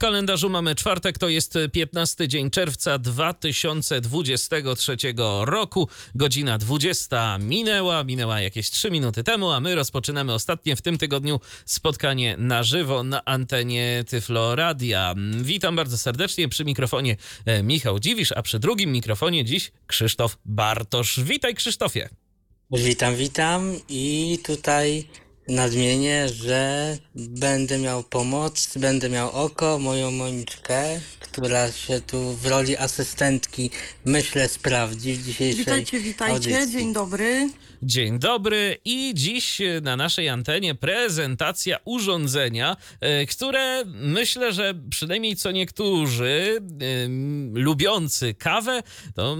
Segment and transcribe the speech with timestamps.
[0.00, 4.96] Kalendarzu mamy czwartek, to jest 15 dzień czerwca 2023
[5.44, 5.88] roku.
[6.14, 11.40] Godzina 20 minęła, minęła jakieś 3 minuty temu, a my rozpoczynamy ostatnie w tym tygodniu
[11.64, 15.14] spotkanie na żywo na antenie Tyflo Radia.
[15.42, 21.20] Witam bardzo serdecznie przy mikrofonie e, Michał Dziwisz, a przy drugim mikrofonie dziś Krzysztof Bartosz.
[21.20, 22.08] Witaj Krzysztofie.
[22.70, 25.08] Witam, witam i tutaj
[25.50, 32.76] nadmienię, że będę miał pomoc, będę miał oko, moją Moniczkę, która się tu w roli
[32.76, 33.70] asystentki
[34.04, 36.72] myślę sprawdzi w dzisiejszej Witajcie, witajcie, audycji.
[36.72, 37.50] dzień dobry.
[37.82, 45.50] Dzień dobry i dziś na naszej antenie prezentacja urządzenia, e, które myślę, że przynajmniej co
[45.50, 46.60] niektórzy
[47.04, 48.82] ym, lubiący kawę,
[49.14, 49.36] to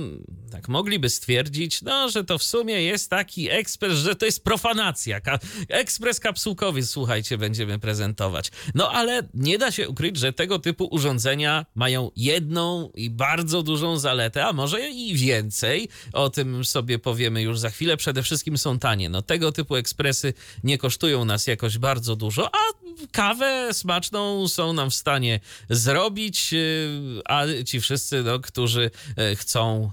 [0.52, 5.20] tak mogliby stwierdzić, no, że to w sumie jest taki ekspres, że to jest profanacja.
[5.20, 8.50] Ka ekspres kapsułkowy, słuchajcie, będziemy prezentować.
[8.74, 13.98] No ale nie da się ukryć, że tego typu urządzenia mają jedną i bardzo dużą
[13.98, 15.88] zaletę, a może i więcej.
[16.12, 17.96] O tym sobie powiemy już za chwilę.
[17.96, 19.08] Przede wszystkim są tanie.
[19.08, 22.80] No tego typu ekspresy nie kosztują nas jakoś bardzo dużo, a
[23.12, 29.90] kawę smaczną są nam w stanie zrobić, yy, a ci wszyscy, no, którzy e, chcą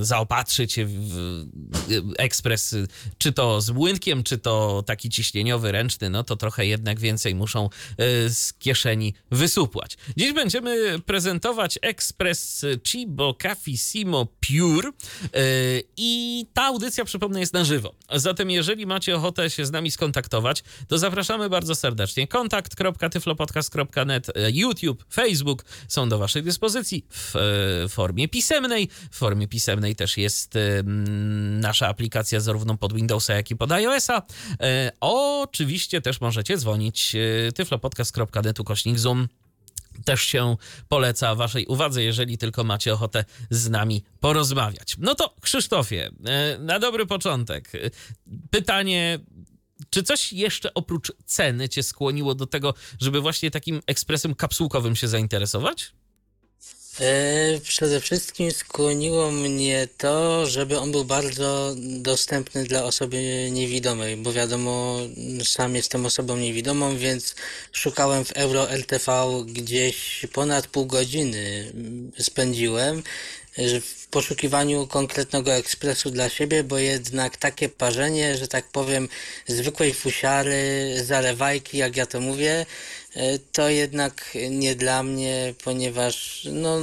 [0.00, 1.46] zaopatrzyć się w
[1.90, 2.88] e, ekspres, y,
[3.18, 7.64] czy to z młynkiem, czy to taki ciśnieniowy, ręczny, no to trochę jednak więcej muszą
[7.64, 7.68] e,
[8.30, 9.96] z kieszeni wysupłać.
[10.16, 14.92] Dziś będziemy prezentować ekspres Chibo Cafissimo Pure e,
[15.96, 17.94] i ta audycja, przypomnę, jest na żywo.
[18.14, 22.28] Zatem jeżeli macie ochotę się z nami skontaktować, to zapraszamy bardzo serdecznie.
[22.28, 28.88] Kontakt.tyflopodcast.net, e, YouTube, Facebook są do waszej dyspozycji w e, formie pisemnej.
[29.10, 30.82] W formie pisemnej też jest e,
[31.60, 34.22] nasza aplikacja zarówno pod Windowsa, jak i pod iOS-a.
[35.00, 37.16] Oczywiście też możecie dzwonić
[37.54, 39.28] tyflopodcast.net ukośnik Zoom
[40.04, 40.56] też się
[40.88, 44.96] poleca waszej uwadze, jeżeli tylko macie ochotę z nami porozmawiać.
[44.98, 47.74] No to Krzysztofie, e, na dobry początek.
[47.74, 47.90] e,
[48.50, 49.18] Pytanie.
[49.90, 55.08] Czy coś jeszcze oprócz ceny cię skłoniło do tego, żeby właśnie takim ekspresem kapsułkowym się
[55.08, 55.92] zainteresować?
[57.00, 64.32] E, Przede wszystkim skłoniło mnie to, żeby on był bardzo dostępny dla osoby niewidomej, bo
[64.32, 64.98] wiadomo,
[65.44, 67.34] sam jestem osobą niewidomą, więc
[67.72, 69.12] szukałem w Euro LTV
[69.46, 71.72] gdzieś ponad pół godziny
[72.18, 73.02] spędziłem
[73.58, 79.08] że w poszukiwaniu konkretnego ekspresu dla siebie, bo jednak takie parzenie, że tak powiem,
[79.46, 82.66] zwykłej fusiary, zalewajki, jak ja to mówię, e,
[83.52, 86.78] to jednak nie dla mnie, ponieważ no,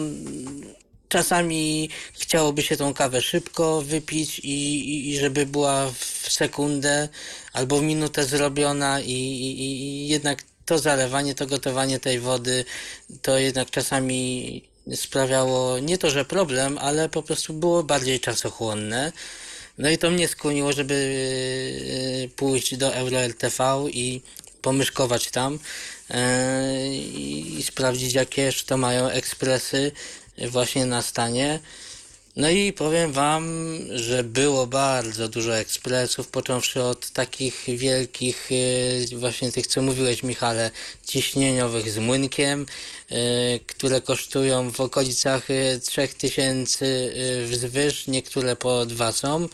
[1.10, 7.10] czasami chciałoby się tą kawę szybko wypić i, i, i żeby była w sekundę
[7.54, 12.66] albo w minutę zrobiona i, i, i jednak to zalewanie, to gotowanie tej wody,
[13.22, 14.64] to jednak czasami
[14.96, 19.12] sprawiało nie to, że problem, ale po prostu było bardziej czasochłonne.
[19.78, 20.96] No i to mnie skłoniło, żeby
[22.26, 24.22] e, pójść do EuroLTV i
[24.62, 25.60] pomyszkować tam e,
[26.92, 29.92] i i sprawdzić, jakież to mają ekspresy
[30.52, 31.60] właśnie na stanie.
[32.36, 33.46] No i powiem wam,
[33.96, 38.50] że było bardzo dużo ekspresów, począwszy od takich wielkich,
[39.14, 40.72] e, właśnie tych, co mówiłeś Michale,
[41.06, 42.66] ciśnieniowych z młynkiem,
[43.10, 43.16] e,
[43.60, 49.48] które kosztują w okolicach e, 3000 e, wzwyż, niektóre po dwa są.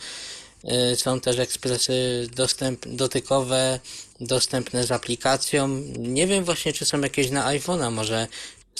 [0.64, 3.80] E, Są też ekspresy dostęp, dotykowe,
[4.20, 5.68] dostępne z aplikacją.
[5.98, 8.26] Nie wiem właśnie, czy są jakieś na iPhone'a, może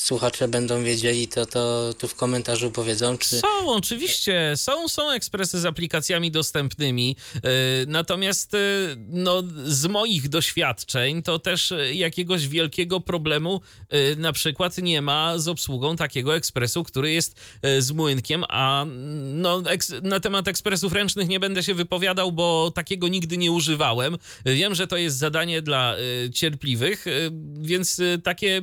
[0.01, 3.39] słuchacze będą wiedzieli, to, to tu w komentarzu powiedzą, czy...
[3.39, 7.41] Są, oczywiście, są, są ekspresy z aplikacjami dostępnymi, yy,
[7.87, 13.61] natomiast yy, no, z moich doświadczeń to też yy, jakiegoś wielkiego problemu
[14.17, 17.41] na przykład nie ma z obsługą takiego ekspresu, który jest
[17.79, 18.87] z młynkiem, a
[19.35, 19.63] no,
[20.03, 24.17] na temat ekspresów ręcznych nie będę się wypowiadał, bo takiego nigdy nie używałem.
[24.45, 25.97] Wiem, że to jest zadanie dla
[26.35, 27.05] cierpliwych,
[27.61, 28.63] więc takie,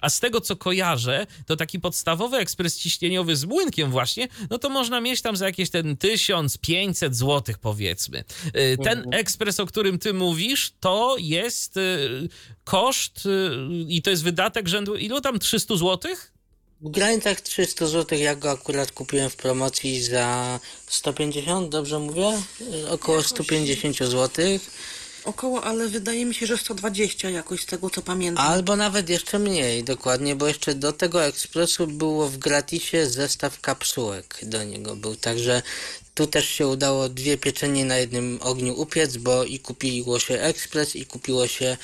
[0.00, 4.68] a z tego co kojarzę, to taki podstawowy ekspres ciśnieniowy z młynkiem właśnie, no to
[4.68, 8.24] można mieć tam za jakieś ten 1500 zł powiedzmy.
[8.56, 12.28] Y, Ten ekspres, o którym ty mówisz, to jest y,
[12.64, 13.50] koszt y,
[13.88, 15.98] i to jest wydatek rzędu, ilu tam 300 zł?
[16.80, 22.32] W granicach 300 zł, ja go akurat kupiłem w promocji za 150, dobrze mówię?
[22.90, 24.28] Około 150 zł.
[25.24, 28.46] Około, ale wydaje mi się, że 120 jakoś z tego co pamiętam.
[28.46, 34.38] Albo nawet jeszcze mniej, dokładnie, bo jeszcze do tego ekspresu było w gratisie zestaw kapsułek
[34.42, 35.62] do niego był, także
[36.14, 40.96] tu też się udało dwie pieczenie na jednym ogniu upiec, bo i kupiło się ekspres
[40.96, 41.76] i kupiło się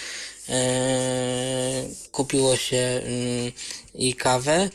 [0.48, 3.52] e, kupiło się mm,
[3.94, 4.70] i kawę.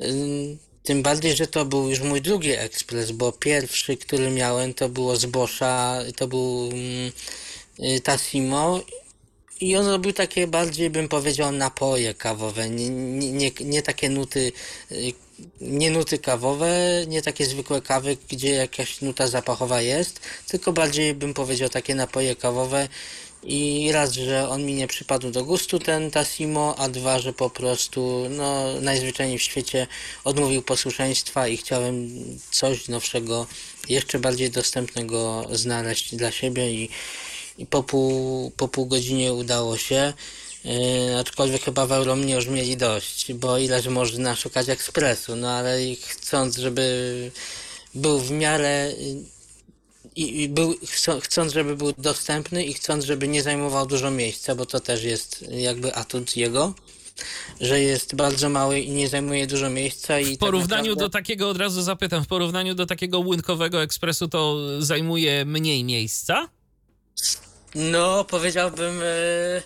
[0.00, 4.88] Ym, Tym bardziej, że to był już mój drugi ekspres, bo pierwszy, który miałem, to
[4.88, 7.12] było z Boscha, to był mm,
[8.02, 8.80] Tassimo
[9.62, 14.52] i on robił takie bardziej, bym powiedział, napoje kawowe, nie, nie, nie, nie takie nuty,
[14.92, 15.12] y,
[15.60, 21.34] nie nuty kawowe, nie takie zwykłe kawy, gdzie jakaś nuta zapachowa jest, tylko bardziej, bym
[21.34, 22.88] powiedział, takie napoje kawowe.
[23.44, 27.50] I raz, że on mi nie przypadł do gustu ten Tassimo, a dwa, że po
[27.50, 29.86] prostu, no, najzwyczajniej w świecie
[30.24, 32.10] odmówił posłuszeństwa i chciałem
[32.50, 33.46] coś nowszego,
[33.88, 36.88] jeszcze bardziej dostępnego znaleźć dla siebie i,
[37.58, 40.12] i po pół, po pół godzinie udało się.
[40.64, 45.78] Yy, aczkolwiek chyba w Euromnie już mieli dość, bo ileż można szukać ekspresu, no ale
[46.08, 47.30] chcąc, żeby
[47.94, 48.92] był w miarę
[50.16, 54.54] i, i był, chcą- chcąc, żeby był dostępny i chcąc, żeby nie zajmował dużo miejsca,
[54.54, 56.74] bo to też jest jakby atut jego,
[57.60, 61.18] że jest bardzo mały i nie zajmuje dużo miejsca i W porównaniu tak do naprawdę,
[61.18, 66.48] takiego, od razu zapytam, w porównaniu do takiego łynkowego ekspresu to zajmuje mniej miejsca?
[67.74, 69.62] No, powiedziałbym e,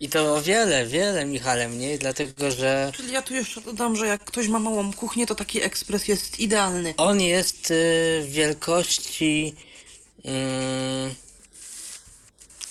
[0.00, 4.06] i to o wiele, wiele Michale mniej, dlatego że Czyli ja tu jeszcze dodam, że
[4.06, 6.94] jak ktoś ma małą kuchnię, to taki ekspres jest idealny.
[6.96, 9.54] On jest y, wielkości.
[10.24, 11.14] mm,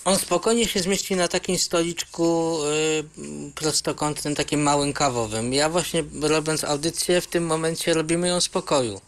[0.05, 5.53] on spokojnie się zmieści na takim stoliczku y, prostokątnym, takim małym kawowym.
[5.53, 9.01] Ja właśnie robiąc audycję, w tym momencie robimy ją z pokoju.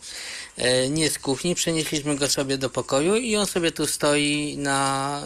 [0.57, 5.23] E, nie z kuchni, przenieśliśmy go sobie do pokoju i on sobie tu stoi na,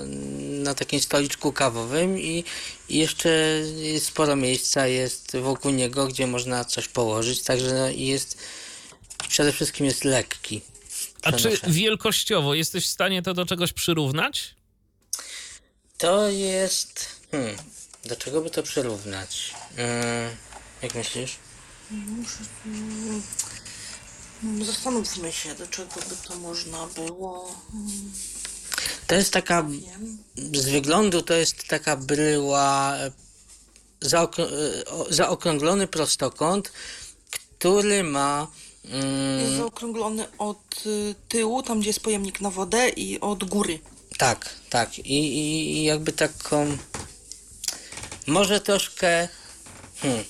[0.64, 2.44] na takim stoliczku kawowym i,
[2.90, 3.30] i jeszcze
[4.00, 8.38] sporo miejsca jest wokół niego, gdzie można coś położyć, także jest
[9.30, 10.62] przede wszystkim jest lekki.
[11.24, 14.56] A czy wielkościowo jesteś w stanie to do czegoś przyrównać?
[15.98, 17.06] To jest.
[17.32, 17.56] Hmm,
[18.06, 19.54] do czego by to przyrównać?
[19.78, 20.36] Mm,
[20.82, 21.36] jak myślisz?
[24.66, 27.56] Zastanówmy się, do czego by to można było.
[29.08, 29.68] To jest taka.
[30.54, 32.96] Z wyglądu to jest taka bryła.
[32.98, 33.12] e,
[34.02, 34.50] Zaokrą, e,
[35.10, 36.72] zaokrąglony prostokąt,
[37.60, 38.48] który ma.
[38.86, 43.80] Mm, Jest zaokrąglony od y, tyłu, tam gdzie jest pojemnik na wodę i od góry.
[44.18, 45.00] Tak, tak.
[45.00, 46.78] I, i, i jakby taką.
[48.28, 49.28] Może troszkę.
[50.02, 50.24] Hmm,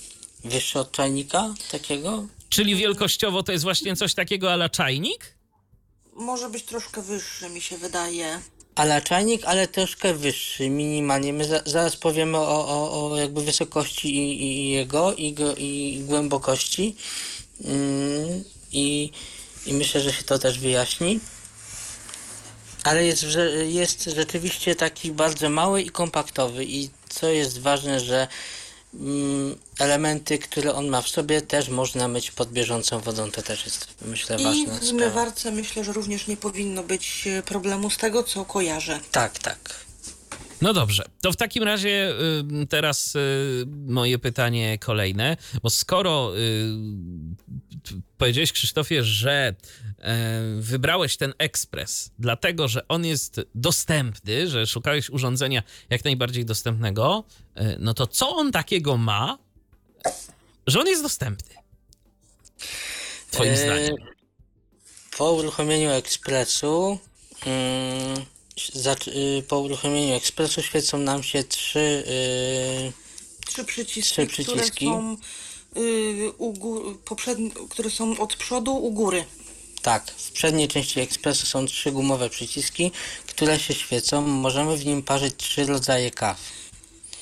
[0.44, 2.26] wyższy od czajnika takiego?
[2.52, 5.34] Czyli wielkościowo to jest właśnie coś takiego ala czajnik?
[6.12, 8.40] Może być troszkę wyższy, mi się wydaje.
[8.74, 11.32] Ale czajnik, ale troszkę wyższy, minimalnie.
[11.32, 16.02] My za, zaraz powiemy o, o, o jakby wysokości i, i jego i, go, i
[16.06, 16.96] głębokości.
[17.64, 19.10] Mm, i,
[19.66, 21.20] I myślę, że się to też wyjaśni.
[22.84, 23.26] Ale jest,
[23.68, 26.64] jest rzeczywiście taki bardzo mały i kompaktowy.
[26.64, 28.28] I co jest ważne, że
[29.78, 33.30] elementy, które on ma w sobie, też można myć pod bieżącą wodą.
[33.30, 37.42] To też jest, myślę, I ważna w zmywarce myślę, że również nie powinno być e,
[37.42, 39.00] problemu z tego, co kojarzę.
[39.10, 39.58] Tak, tak.
[40.62, 42.14] No dobrze, to w takim razie
[42.62, 46.68] y, teraz y, moje pytanie kolejne, bo skoro y,
[48.18, 49.54] powiedziałeś Krzysztofie, że
[50.56, 57.24] wybrałeś ten ekspres, dlatego że on jest dostępny, że szukałeś urządzenia jak najbardziej dostępnego,
[57.78, 59.38] no to co on takiego ma,
[60.66, 61.54] że on jest dostępny?
[63.30, 63.96] Twoim E, zdaniem.
[65.18, 66.98] Po uruchomieniu ekspresu,
[67.46, 68.31] mm, y,
[69.48, 72.92] po uruchomieniu ekspresu świecą nam się trzy, y,
[73.46, 74.70] Trzy przyciski, Trzy przyciski.
[74.86, 75.16] które są
[75.76, 79.24] y, u gó- poprzedni, które są od przodu u góry.
[79.82, 82.90] tak, w przedniej części ekspresu są trzy gumowe przyciski,
[83.26, 84.20] które się świecą.
[84.22, 86.36] Możemy w nim parzyć trzy rodzaje kaw.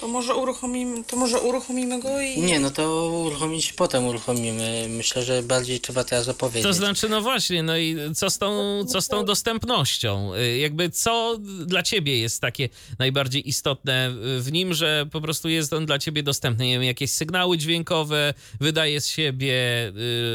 [0.01, 4.87] To może uruchomimy, to może uruchomimy go i Nie, no to uruchomić potem uruchomimy.
[4.89, 6.63] Myślę, że bardziej trzeba teraz opowiedzieć.
[6.63, 10.33] To znaczy, no właśnie, no i co z tą, co z tą dostępnością?
[10.61, 15.87] Jakby co dla ciebie jest takie najbardziej istotne w nim, że po prostu jest on
[15.87, 16.67] dla ciebie dostępny?
[16.67, 19.55] Nie wiem, jakieś sygnały dźwiękowe wydaje z siebie,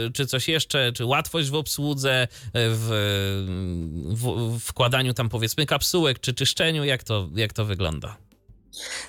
[0.08, 2.90] y, czy coś jeszcze, czy łatwość w obsłudze, y, w,
[4.14, 8.26] w wkładaniu tam powiedzmy kapsułek, czy czyszczeniu, jak to, jak to wygląda?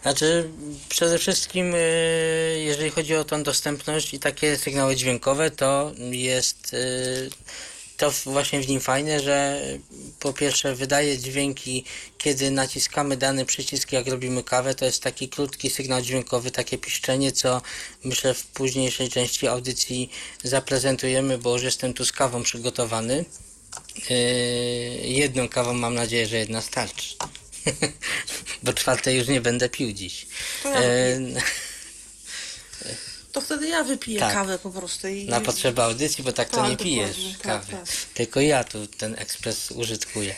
[0.02, 0.50] Znaczy,
[0.88, 7.30] przede wszystkim, y, jeżeli chodzi o tą dostępność i takie sygnały dźwiękowe, to jest y,
[7.96, 9.62] to właśnie w nim fajne, że
[10.20, 11.84] po pierwsze wydaje dźwięki,
[12.18, 17.32] kiedy naciskamy dany przycisk, jak robimy kawę, to jest taki krótki sygnał dźwiękowy, takie piszczenie,
[17.32, 17.62] co
[18.04, 20.10] myślę w późniejszej części audycji
[20.44, 23.24] zaprezentujemy, bo już jestem tu z kawą przygotowany.
[24.10, 24.16] Yy,
[25.08, 27.16] jedną kawą mam nadzieję, że jedna starczy.
[28.62, 30.26] bo czwartej już nie będę pił dziś.
[30.62, 31.34] To ja Yy,
[33.32, 34.32] To wtedy ja wypiję Tak.
[34.34, 35.24] kawę po prostu i...
[35.24, 37.72] na potrzeby audycji, bo tak to Tak, nie pijesz tak, kawy.
[37.72, 37.84] tak.
[38.14, 40.34] Tylko ja tu ten ekspres użytkuję.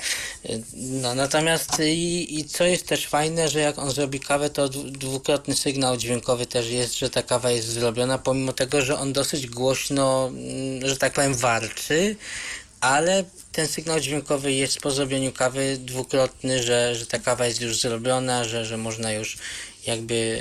[0.50, 4.68] Y, No natomiast i, i co jest też fajne, że jak on zrobi kawę, to
[4.68, 9.12] dwu- dwukrotny sygnał dźwiękowy też jest, że ta kawa jest zrobiona, pomimo tego, że on
[9.12, 12.16] dosyć głośno, mm, że tak powiem, warczy,
[12.80, 17.80] ale ten sygnał dźwiękowy jest po zrobieniu kawy dwukrotny, że, że ta kawa jest już
[17.80, 19.38] zrobiona, że, że można już
[19.86, 20.40] jakby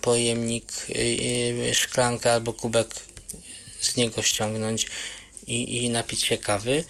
[0.00, 0.94] pojemnik, y,
[1.70, 2.94] y, szklankę albo kubek
[3.80, 4.86] z niego ściągnąć
[5.46, 6.84] i, i napić się kawy.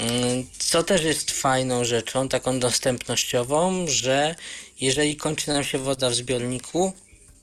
[0.00, 4.34] Ym, Co też jest fajną rzeczą, taką dostępnościową, że
[4.80, 6.92] jeżeli kończy nam się woda w zbiorniku,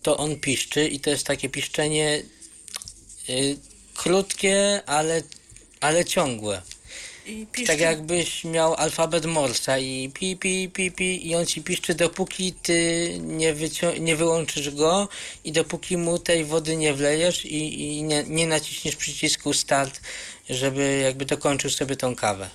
[0.02, 2.24] to on piszczy i to jest takie piszczenie
[3.30, 3.58] y,
[3.96, 5.22] krótkie, ale,
[5.82, 6.62] ale ciągłe.
[7.26, 7.68] I piszczy...
[7.68, 12.54] Tak jakbyś miał alfabet Morsa i pi, pi, pi, pi i on ci piszczy dopóki
[12.54, 13.56] ty nie,
[14.00, 15.08] nie wyłączysz go
[15.44, 20.02] i dopóki mu tej wody nie wlejesz i, i nie, nie naciśniesz przycisku start,
[20.50, 22.50] żeby jakby dokończył sobie tą kawę.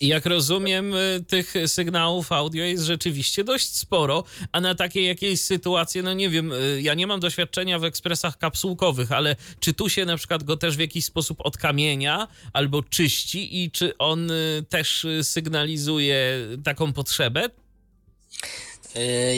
[0.00, 5.40] I jak rozumiem, y, tych sygnałów audio jest rzeczywiście dość sporo, a na takie jakieś
[5.40, 9.88] sytuacje, no nie wiem, y, ja nie mam doświadczenia w ekspresach kapsułkowych, ale czy tu
[9.88, 14.64] się na przykład go też w jakiś sposób odkamienia albo czyści i czy on y,
[14.68, 17.50] też sygnalizuje taką potrzebę?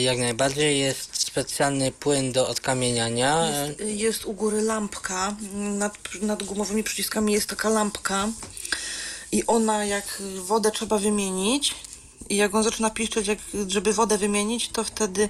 [0.03, 3.49] Jak najbardziej jest specjalny płyn do odkamieniania.
[3.67, 8.27] Jest, jest u góry lampka, nad, nad gumowymi przyciskami jest taka lampka
[9.31, 11.75] i ona jak wodę trzeba wymienić
[12.29, 15.29] i jak on zaczyna piszczeć, jak, żeby wodę wymienić, to wtedy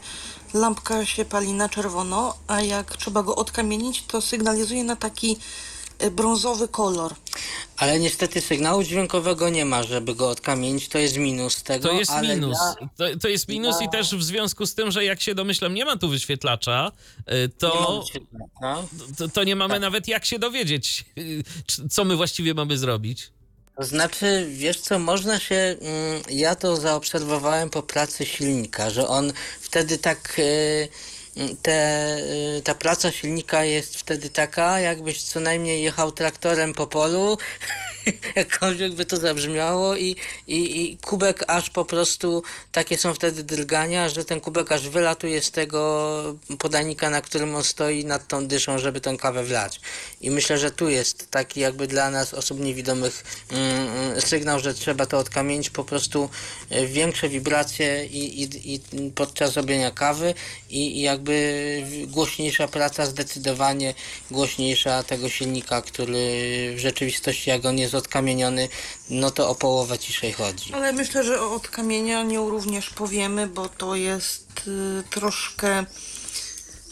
[0.53, 5.37] lampka się pali na czerwono, a jak trzeba go odkamienić, to sygnalizuje na taki
[5.99, 7.15] e, brązowy kolor.
[7.77, 10.87] Ale niestety sygnału dźwiękowego nie ma, żeby go odkamienić.
[10.87, 11.89] To jest minus tego.
[11.89, 12.57] To jest ale minus.
[12.81, 15.73] Ja, To, to jest minus i też w związku z tym, że jak się domyślam,
[15.73, 16.91] nie ma tu wyświetlacza,
[17.27, 18.83] nie to, mam świetla.
[19.17, 21.05] to, to nie mamy nawet jak się dowiedzieć,
[21.65, 23.29] czy- co my właściwie mamy zrobić.
[23.77, 29.33] To znaczy, wiesz co, można się, mm, ja to zaobserwowałem po pracy silnika, że on
[29.61, 31.73] wtedy tak, e, te,
[32.57, 37.37] e, ta praca silnika jest wtedy taka, jakbyś co najmniej jechał traktorem po polu,
[38.35, 40.15] jakkolwiek by to zabrzmiało i,
[40.47, 45.41] i, i kubek aż po prostu, takie są wtedy drgania, że ten kubek aż wylatuje
[45.41, 49.81] z tego podajnika, na którym on stoi nad tą dyszą, żeby tą kawę wlać.
[50.21, 54.73] I myślę, że tu jest taki jakby dla nas osób niewidomych mm, mm, sygnał, że
[54.73, 56.29] trzeba to odkamienić po prostu
[56.69, 60.33] e, większe wibracje i, i, i podczas robienia kawy
[60.69, 63.93] i, i jakby głośniejsza praca, zdecydowanie
[64.31, 66.17] głośniejsza tego silnika, który
[66.75, 68.69] w rzeczywistości jak on jest odkamieniony,
[69.09, 70.73] no to o połowę ciszej chodzi.
[70.73, 75.85] Ale myślę, że o odkamienianiu również powiemy, bo to jest y, troszkę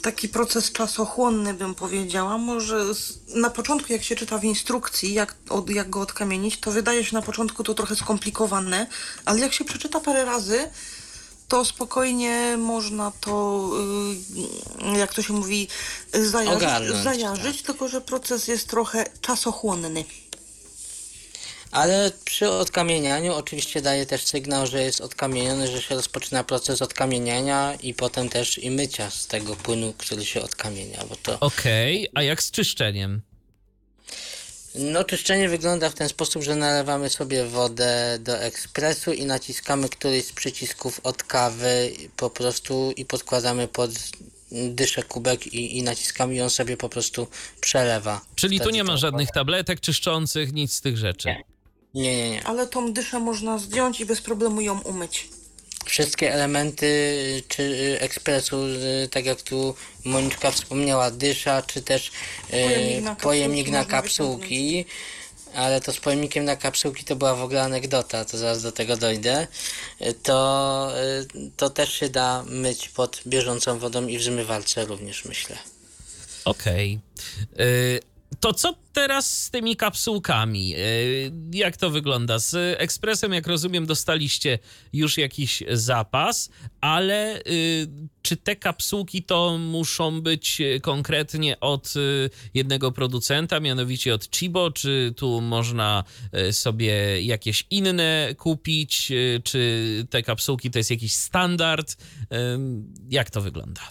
[0.05, 2.37] taki proces czasochłonny, bym powiedziała.
[2.37, 6.71] Może z, na początku, jak się czyta w instrukcji, jak, od, jak go odkamienić, to
[6.71, 8.87] wydaje się na początku to trochę skomplikowane,
[9.25, 10.69] ale jak się przeczyta parę razy,
[11.47, 13.69] to spokojnie można to,
[14.95, 15.67] y, jak to się mówi,
[16.13, 20.05] zajarzyć, Ogarnąć, zajarzyć tylko że proces jest trochę czasochłonny.
[21.75, 27.77] Ale przy odkamienianiu oczywiście daje też sygnał, że jest odkamieniony, że się rozpoczyna proces odkamieniania
[27.83, 32.43] i potem też i mycia z tego płynu, który się odkamienia, to Okej, a jak
[32.43, 33.21] z czyszczeniem?
[34.75, 40.25] No, czyszczenie wygląda w ten sposób, że nalewamy sobie wodę do ekspresu i naciskamy któryś
[40.25, 43.91] z przycisków od kawy po prostu i podkładamy pod
[44.51, 47.27] dyszę kubek i, i naciskamy i on sobie po prostu
[47.61, 48.21] przelewa.
[48.35, 51.27] Czyli tu nie ma żadnych tabletek czyszczących, nic z tych rzeczy.
[51.27, 51.54] Nie.
[51.95, 52.43] Nie, nie, nie.
[52.43, 55.27] Ale tą dyszę można zdjąć i bez problemu ją umyć.
[55.85, 56.87] Wszystkie elementy
[57.47, 59.75] czy ekspresu, y, tak jak tu
[60.05, 62.11] Moniczka wspomniała, dysza, czy też
[62.51, 64.85] Pojemnik na kapsułki pojemnik na kapsułki.
[65.55, 68.97] Ale to z pojemnikiem na kapsułki to była w ogóle anegdota, to zaraz do tego
[68.97, 69.47] dojdę.
[70.01, 75.25] Y, To, y, to też się da myć pod bieżącą wodą i w zmywarce również,
[75.25, 75.57] myślę.
[76.45, 76.99] Okej.
[77.59, 77.99] Y,
[78.45, 80.75] To co teraz z tymi kapsułkami?
[80.75, 80.79] E,
[81.51, 82.39] Jak to wygląda?
[82.39, 84.59] Z ekspresem, jak rozumiem, dostaliście
[84.93, 86.49] już jakiś zapas,
[86.81, 87.87] ale y,
[88.21, 95.13] czy te kapsułki to muszą być konkretnie od y, jednego producenta, mianowicie od Chibo, czy
[95.17, 96.03] tu można
[96.49, 99.11] y, sobie jakieś inne kupić,
[99.43, 101.95] czy te kapsułki to jest jakiś standard?
[103.09, 103.81] Jak to wygląda?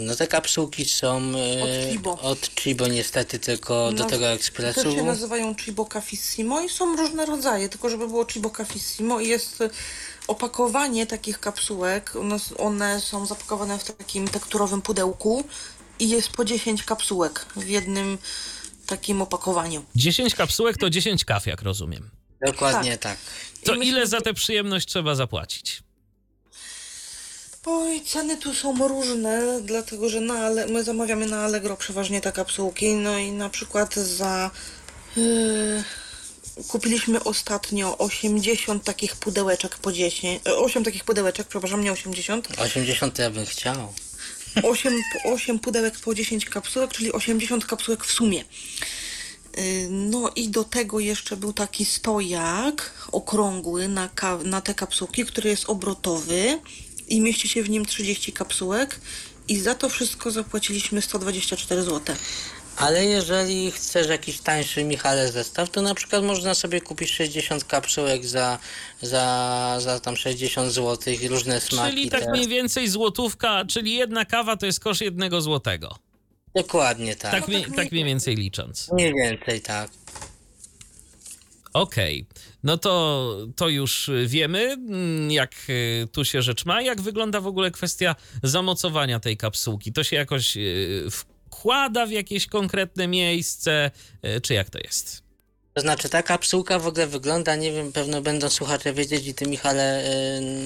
[0.00, 2.18] No te kapsułki są e, Od Chibo.
[2.20, 4.92] od Chibo niestety tylko do No, tego Te ekspresu.
[4.94, 9.60] się nazywają Chibo Cafissimo i są różne rodzaje, tylko żeby było Chibo Cafissimo i jest
[9.60, 9.70] y,
[10.28, 12.16] opakowanie takich kapsułek.
[12.16, 15.44] One, one są zapakowane w takim tekturowym pudełku
[15.98, 18.18] i jest po 10 kapsułek w jednym
[18.86, 19.84] takim opakowaniu.
[19.96, 22.10] 10 kapsułek to 10 kaw, jak rozumiem.
[22.46, 23.18] Dokładnie tak.
[23.64, 25.82] To I myślę, ile za tę przyjemność trzeba zapłacić?
[27.68, 30.66] Oj, ceny tu są różne, dlatego że na Ale...
[30.66, 34.50] my zamawiamy na Allegro przeważnie te kapsułki, no i na przykład za...
[35.16, 35.84] Yy,
[36.68, 43.14] kupiliśmy ostatnio 80 takich pudełeczek po 10, e, 8 takich pudełeczek, przepraszam, nie 80, 80
[43.14, 43.92] to ja bym chciał.
[44.62, 48.44] 8, 8 pudełek po 10 kapsułek, czyli 80 kapsułek w sumie.
[49.56, 54.10] Yy, No i do tego jeszcze był taki stojak okrągły na,
[54.44, 56.58] na te kapsułki, który jest obrotowy
[57.08, 59.00] i mieści się w nim 30 kapsułek
[59.48, 62.16] i za to wszystko zapłaciliśmy 124 zł.
[62.76, 68.26] Ale jeżeli chcesz jakiś tańszy Michale zestaw, to na przykład można sobie kupić 60 kapsułek
[68.26, 68.58] za,
[69.02, 71.90] za, za tam 60 zł, różne smaki.
[71.90, 75.96] Czyli tak mniej więcej złotówka, czyli jedna kawa to jest koszt jednego złotego.
[76.54, 77.30] Dokładnie tak.
[77.30, 78.92] Tak, mniej, tak mniej więcej licząc.
[78.92, 79.90] Mniej więcej tak.
[81.76, 82.26] Okej,
[82.62, 86.82] no to, to już wiemy, mm, jak y, tu się rzecz ma.
[86.82, 89.92] Jak wygląda w ogóle kwestia zamocowania tej kapsułki?
[89.92, 93.90] To się jakoś y, wkłada w jakieś konkretne miejsce,
[94.36, 95.25] y, czy jak to jest?
[95.76, 99.46] To znaczy ta kapsułka w ogóle wygląda, nie wiem, pewno będą słuchacze wiedzieć i ty
[99.46, 100.04] Michale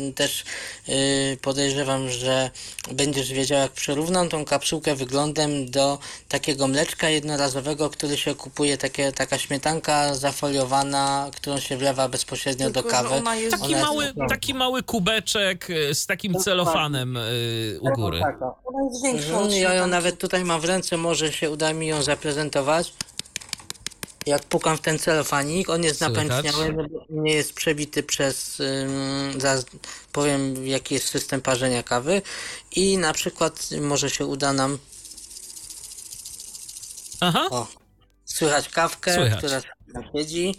[0.08, 0.44] y, też
[0.88, 2.50] y, podejrzewam, że
[2.92, 5.98] będziesz wiedział jak przyrównam tą kapsułkę wyglądem do
[6.28, 12.82] takiego mleczka jednorazowego, który się kupuje, takie, taka śmietanka zafoliowana, którą się wlewa bezpośrednio Tylko,
[12.82, 13.08] do kawy.
[13.14, 17.90] ona jest- Taki Ona jest mały, taki mały kubeczek y, z takim celofanem y, u
[17.92, 18.20] góry.
[18.64, 21.86] Ona jest większa Mhm, ja ją nawet tutaj mam w ręce, może się uda mi
[21.86, 22.92] ją zaprezentować.
[24.26, 26.26] Jak pukam w ten celofanik, on jest Słychać?
[26.28, 26.74] napęczniały,
[27.10, 29.64] nie jest przebity przez, ym, zaraz
[30.12, 32.22] powiem jaki jest system parzenia kawy
[32.76, 34.78] i na przykład może się uda nam,
[37.20, 37.66] Aha, o,
[38.24, 39.38] słychać kawkę, Słychać.
[39.38, 39.60] która
[40.12, 40.54] siedzi.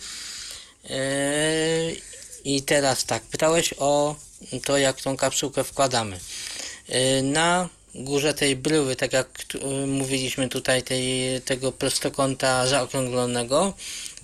[0.84, 1.98] Yy,
[2.44, 4.16] I teraz tak, pytałeś o
[4.66, 6.20] to jak tą kapsułkę wkładamy.
[6.90, 13.74] Yy, Na górze tej bryły, tak jak yy, mówiliśmy tutaj, tej, tego prostokąta zaokrąglonego,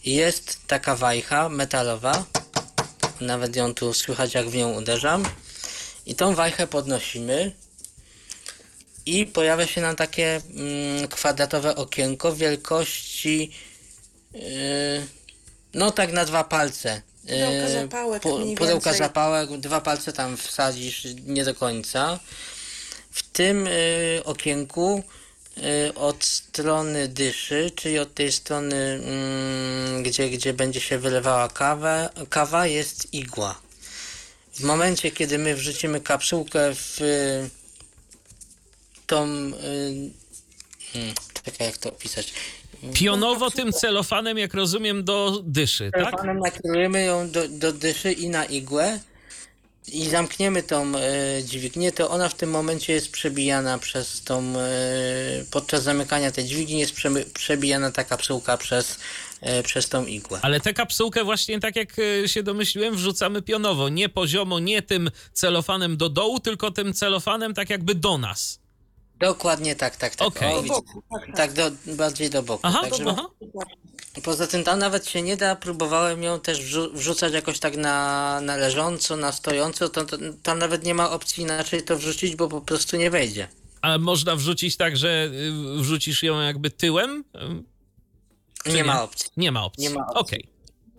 [0.05, 2.25] jest taka wajcha metalowa.
[3.21, 5.23] Nawet ją tu słychać, jak w nią uderzam.
[6.05, 7.51] I tą wajchę podnosimy.
[9.05, 13.51] I pojawia się nam takie mm, kwadratowe okienko wielkości
[14.33, 14.41] yy,
[15.73, 17.01] no tak na dwa palce.
[17.21, 22.19] Pudełka Yy, zapałek mniej Pudełka zapałek, dwa palce tam wsadzisz nie do końca.
[23.17, 25.03] W tym y, okienku
[25.57, 32.09] y, od strony dyszy, czyli od tej strony, mm, gdzie, gdzie będzie się wylewała kawa,
[32.29, 33.61] kawa jest igła.
[34.53, 37.49] W momencie, kiedy my wrzucimy kapsułkę w y,
[39.07, 39.25] tą.
[40.93, 42.33] Hmm, czekaj, jak to opisać.
[42.93, 46.03] pionowo tym celofanem, jak rozumiem, do dyszy, tak?
[46.03, 48.99] Telefonem nakierujemy ją do, do dyszy i na igłę
[49.87, 54.65] i zamkniemy tą e, dźwignię, to ona w tym momencie jest przebijana przez tą, e,
[55.51, 58.99] podczas zamykania tej dźwigni jest prze, przebijana ta kapsułka przez,
[59.41, 60.39] e, przez tą igłę.
[60.41, 65.11] Ale tę kapsułkę właśnie tak jak y, się domyśliłem, wrzucamy pionowo, nie poziomo, nie tym
[65.33, 68.66] celofanem do dołu, tylko tym celofanem tak jakby do nas.
[69.19, 70.27] Dokładnie tak, tak, tak.
[70.27, 70.53] Okej.
[70.55, 71.35] O, Do boku, tak, tak.
[71.35, 72.59] tak do, bardziej do boku.
[72.63, 73.27] Aha, tak, aha.
[74.23, 78.39] Poza tym tam nawet się nie da, próbowałem ją też wrzu- wrzucać jakoś tak na,
[78.41, 82.47] na leżąco, na stojąco, to, to tam nawet nie ma opcji inaczej to wrzucić, bo
[82.47, 83.47] po prostu nie wejdzie.
[83.81, 85.29] Ale można wrzucić tak, że
[85.77, 87.23] y, wrzucisz ją jakby tyłem?
[87.35, 87.63] Y,
[88.63, 89.29] Czy Nie ma opcji.
[89.37, 89.83] Nie ma opcji.
[89.83, 90.19] Nie ma opcji.
[90.21, 90.47] Okej.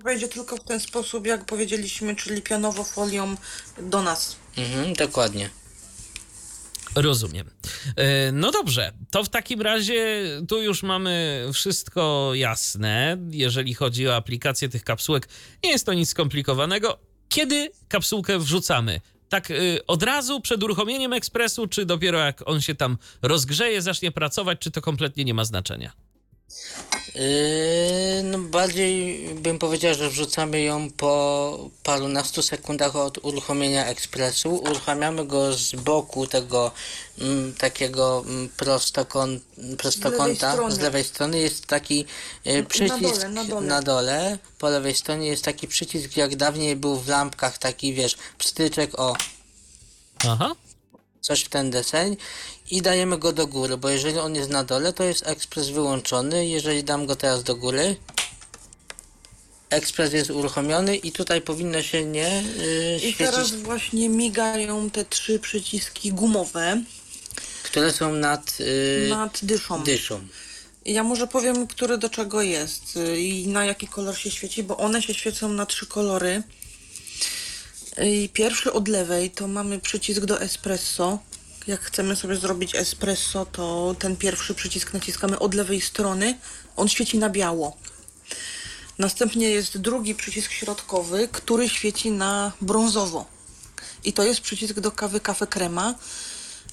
[0.05, 3.37] Wejdzie tylko w ten sposób, jak powiedzieliśmy, czyli pionowo folią
[3.83, 4.37] do nas.
[4.57, 5.51] Mhm, dokładnie.
[6.95, 7.51] Rozumiem.
[7.97, 14.17] E, No dobrze, to w takim razie tu już mamy wszystko jasne, jeżeli chodzi o
[14.17, 15.29] aplikację tych kapsułek.
[15.65, 16.99] Nie jest to nic skomplikowanego.
[17.29, 19.01] Kiedy kapsułkę wrzucamy?
[19.29, 24.13] tak y, od razu przed uruchomieniem ekspresu, czy dopiero jak on się tam rozgrzeje, zacznie
[24.13, 25.93] pracować, czy to kompletnie nie ma znaczenia?
[27.15, 34.55] Yy, no bardziej bym powiedział, że wrzucamy ją po parunastu sekundach od uruchomienia ekspresu.
[34.55, 36.71] Uruchamiamy go z boku tego
[37.19, 39.43] mm, takiego mm, prostokąt,
[39.79, 40.75] prostokąta, strony.
[40.75, 42.07] z lewej strony jest taki
[42.69, 43.67] przycisk dole, na dole.
[43.67, 44.39] na dole.
[44.59, 49.17] Po lewej stronie jest taki przycisk, jak dawniej był w lampkach, taki wiesz, pstryczek o
[50.29, 50.55] Aha.
[51.21, 52.17] coś w ten deseń
[52.71, 56.47] i dajemy go do góry, bo jeżeli on jest na dole, to jest ekspres wyłączony.
[56.47, 57.97] Jeżeli dam go teraz do góry,
[59.71, 65.05] ekspres jest uruchomiony i tutaj powinno się nie yy, I świecić, teraz właśnie migają te
[65.05, 66.83] trzy przyciski gumowe
[67.71, 69.85] które są nad yy, nad dyszą.
[69.85, 70.21] dyszą.
[70.85, 74.77] Ja może powiem, które do czego jest y, i na jaki kolor się świeci, bo
[74.77, 76.43] one się świecą na trzy kolory.
[78.05, 81.19] I pierwszy od lewej to mamy przycisk do espresso.
[81.69, 86.39] Jak chcemy sobie zrobić espresso, to ten pierwszy przycisk naciskamy od lewej strony.
[86.77, 87.77] On świeci na biało.
[88.99, 93.27] Następnie jest drugi przycisk środkowy, który świeci na brązowo.
[94.05, 95.95] I to jest przycisk do kawy kafe krema.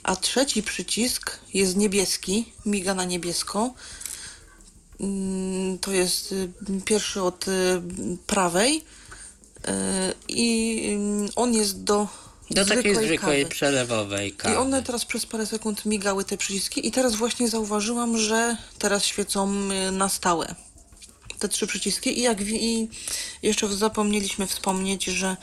[0.03, 3.73] A trzeci przycisk jest niebieski, miga na niebiesko.
[4.99, 6.49] Mm, To jest y,
[6.85, 7.81] pierwszy od y,
[8.27, 8.81] prawej y,
[10.27, 12.07] i mm, on jest do,
[12.51, 13.55] Do takiej zwykłej zwykłej kawy.
[13.55, 14.55] przelewowej kawy.
[14.55, 19.05] I one teraz przez parę sekund migały te przyciski i teraz właśnie zauważyłam, że teraz
[19.05, 20.55] świecą y, na stałe
[21.39, 22.89] te trzy przyciski i jak i
[23.43, 25.37] jeszcze zapomnieliśmy wspomnieć, że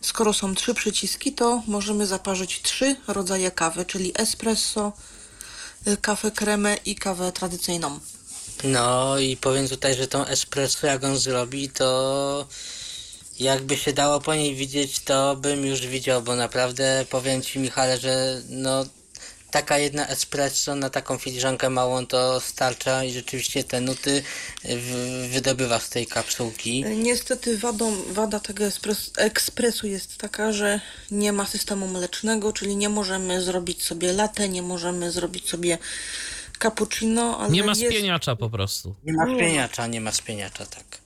[0.00, 4.92] skoro są trzy przyciski, to możemy zaparzyć trzy rodzaje kawy, czyli espresso,
[5.88, 8.00] y, kawę kremę i kawę tradycyjną.
[8.64, 12.46] No i powiem tutaj, że tą espresso jak on zrobi, to
[13.38, 17.98] jakby się dało po niej widzieć, to bym już widział, bo naprawdę powiem Ci Michale,
[17.98, 18.84] że no
[19.50, 24.22] taka jedna espresso na taką filiżankę małą to starcza i rzeczywiście te nuty
[24.64, 26.84] w, wydobywa z tej kapsułki.
[26.86, 28.64] Y, Niestety wadą, wada tego
[29.16, 34.62] ekspresu jest taka, że nie ma systemu mlecznego, czyli nie możemy zrobić sobie latte, nie
[34.62, 35.78] możemy zrobić sobie
[36.58, 38.94] cappuccino, ale Nie ma jest, spieniacza po prostu.
[39.04, 41.03] Nie ma spieniacza, nie ma spieniacza, tak.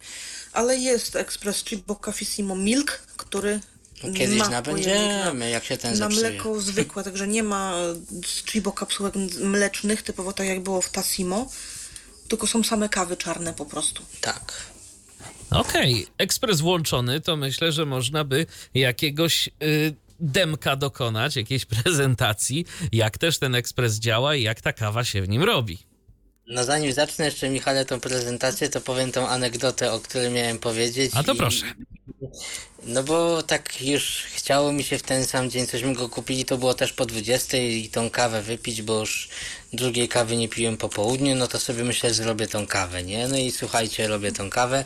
[0.52, 3.60] Ale jest ekspres Chibo Cafissimo Milk, który
[4.00, 6.30] Kiedyś ma nabędziemy, jak się ten na, na zepsuje.
[6.30, 7.74] mleko zwykłe, także nie ma
[8.46, 11.50] Chibo kapsułek mlecznych, typowo tak jak było w Tassimo,
[12.28, 14.02] tylko są same kawy czarne po prostu.
[14.20, 14.52] Tak.
[15.50, 23.18] Okej, ekspres włączony, to myślę, że można by jakiegoś y, demka dokonać, jakiejś prezentacji, jak
[23.18, 25.78] też ten ekspres działa i jak ta kawa się w nim robi.
[26.48, 31.12] No zanim zacznę jeszcze Michale tą prezentację, to powiem tą anegdotę, o której miałem powiedzieć.
[31.14, 31.66] A to i- proszę.
[32.82, 36.58] No bo tak już chciało mi się w ten sam dzień, cośmy go kupili, to
[36.58, 39.28] było też po 20 i tą kawę wypić, bo już
[39.72, 43.28] drugiej kawy nie piłem po południu, no to sobie myślę, zrobię tą kawę, nie?
[43.28, 44.84] No i słuchajcie, robię tą kawę,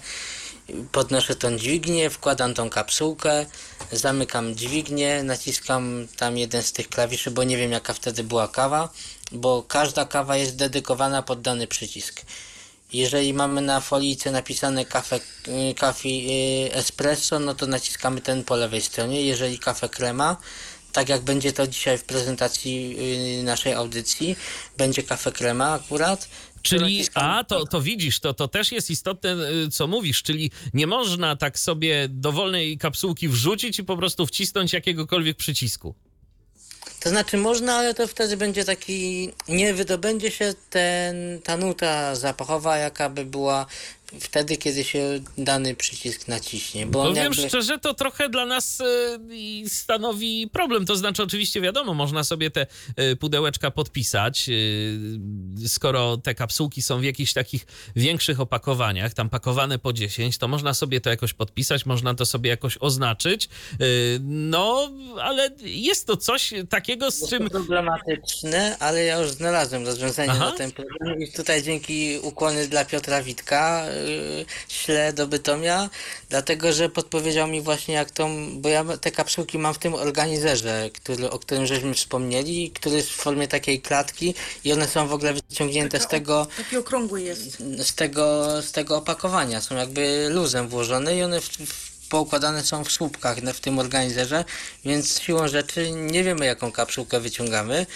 [0.92, 3.46] podnoszę tą dźwignię, wkładam tą kapsułkę,
[3.92, 8.88] zamykam dźwignię, naciskam tam jeden z tych klawiszy, bo nie wiem jaka wtedy była kawa,
[9.32, 12.22] bo każda kawa jest dedykowana pod dany przycisk.
[12.92, 15.20] Jeżeli mamy na folijce napisane kafe,
[15.70, 19.22] y, kafe y, espresso, no to naciskamy ten po lewej stronie.
[19.22, 20.36] Jeżeli kafe krema,
[20.92, 22.96] tak jak będzie to dzisiaj w prezentacji
[23.40, 24.36] y, naszej audycji,
[24.76, 26.28] będzie kafe krema akurat.
[26.62, 29.36] Czyli, a to, to widzisz, to, to też jest istotne,
[29.72, 35.36] co mówisz, czyli nie można tak sobie dowolnej kapsułki wrzucić i po prostu wcisnąć jakiegokolwiek
[35.36, 35.94] przycisku.
[37.02, 42.76] To znaczy można, ale to wtedy będzie taki, nie wydobędzie się ten, ta nuta zapachowa,
[42.76, 43.66] jaka by była
[44.20, 46.86] wtedy, kiedy się dany przycisk naciśnie.
[46.86, 47.48] Bo Powiem jakby...
[47.48, 48.84] szczerze, to trochę dla nas y,
[49.30, 50.86] i stanowi problem.
[50.86, 52.66] To znaczy, oczywiście wiadomo, można sobie te
[53.00, 59.78] y, pudełeczka podpisać, y, skoro te kapsułki są w jakichś takich większych opakowaniach, tam pakowane
[59.78, 63.48] po 10, to można sobie to jakoś podpisać, można to sobie jakoś oznaczyć.
[64.20, 70.30] No, ale jest to coś takiego, z czym to problematyczne, ale ja już znalazłem rozwiązanie
[70.30, 70.50] Aha.
[70.50, 75.90] na ten problem i tutaj dzięki ukłony dla Piotra Witka yy, ślę do Bytomia,
[76.28, 80.90] dlatego że podpowiedział mi właśnie jak tą, bo ja te kapsułki mam w tym organizerze,
[80.94, 84.34] który, o którym żeśmy wspomnieli, który jest w formie takiej klatki
[84.64, 87.58] i one są w ogóle wyciągnięte z tego Taki okrągły jest.
[87.78, 89.60] z tego, z tego opakowania.
[89.60, 94.44] Są jakby luzem włożone i one w, w, poukładane są w słupkach w tym organizerze,
[94.84, 97.86] więc siłą rzeczy nie wiemy jaką kapsułkę wyciągamy.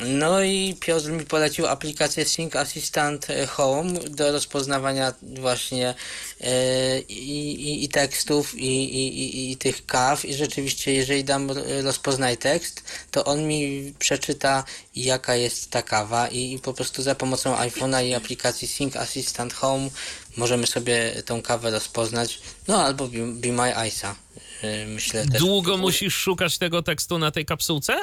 [0.00, 5.94] No i Piotr mi polecił aplikację Sync Assistant Home do rozpoznawania właśnie
[6.40, 11.50] e, i, i, i tekstów i, i, tych kaw i rzeczywiście jeżeli dam
[11.82, 14.64] rozpoznaj tekst, to on mi przeczyta
[14.96, 19.90] jaka jest ta kawa i, po prostu za pomocą iPhone'a i aplikacji Sync Assistant Home
[20.36, 24.14] możemy sobie tą kawę rozpoznać, no albo Be, Be My Eyesa.
[24.62, 25.24] e, Myślę.
[25.26, 27.96] Długo musisz szukać tego tekstu na tej kapsułce?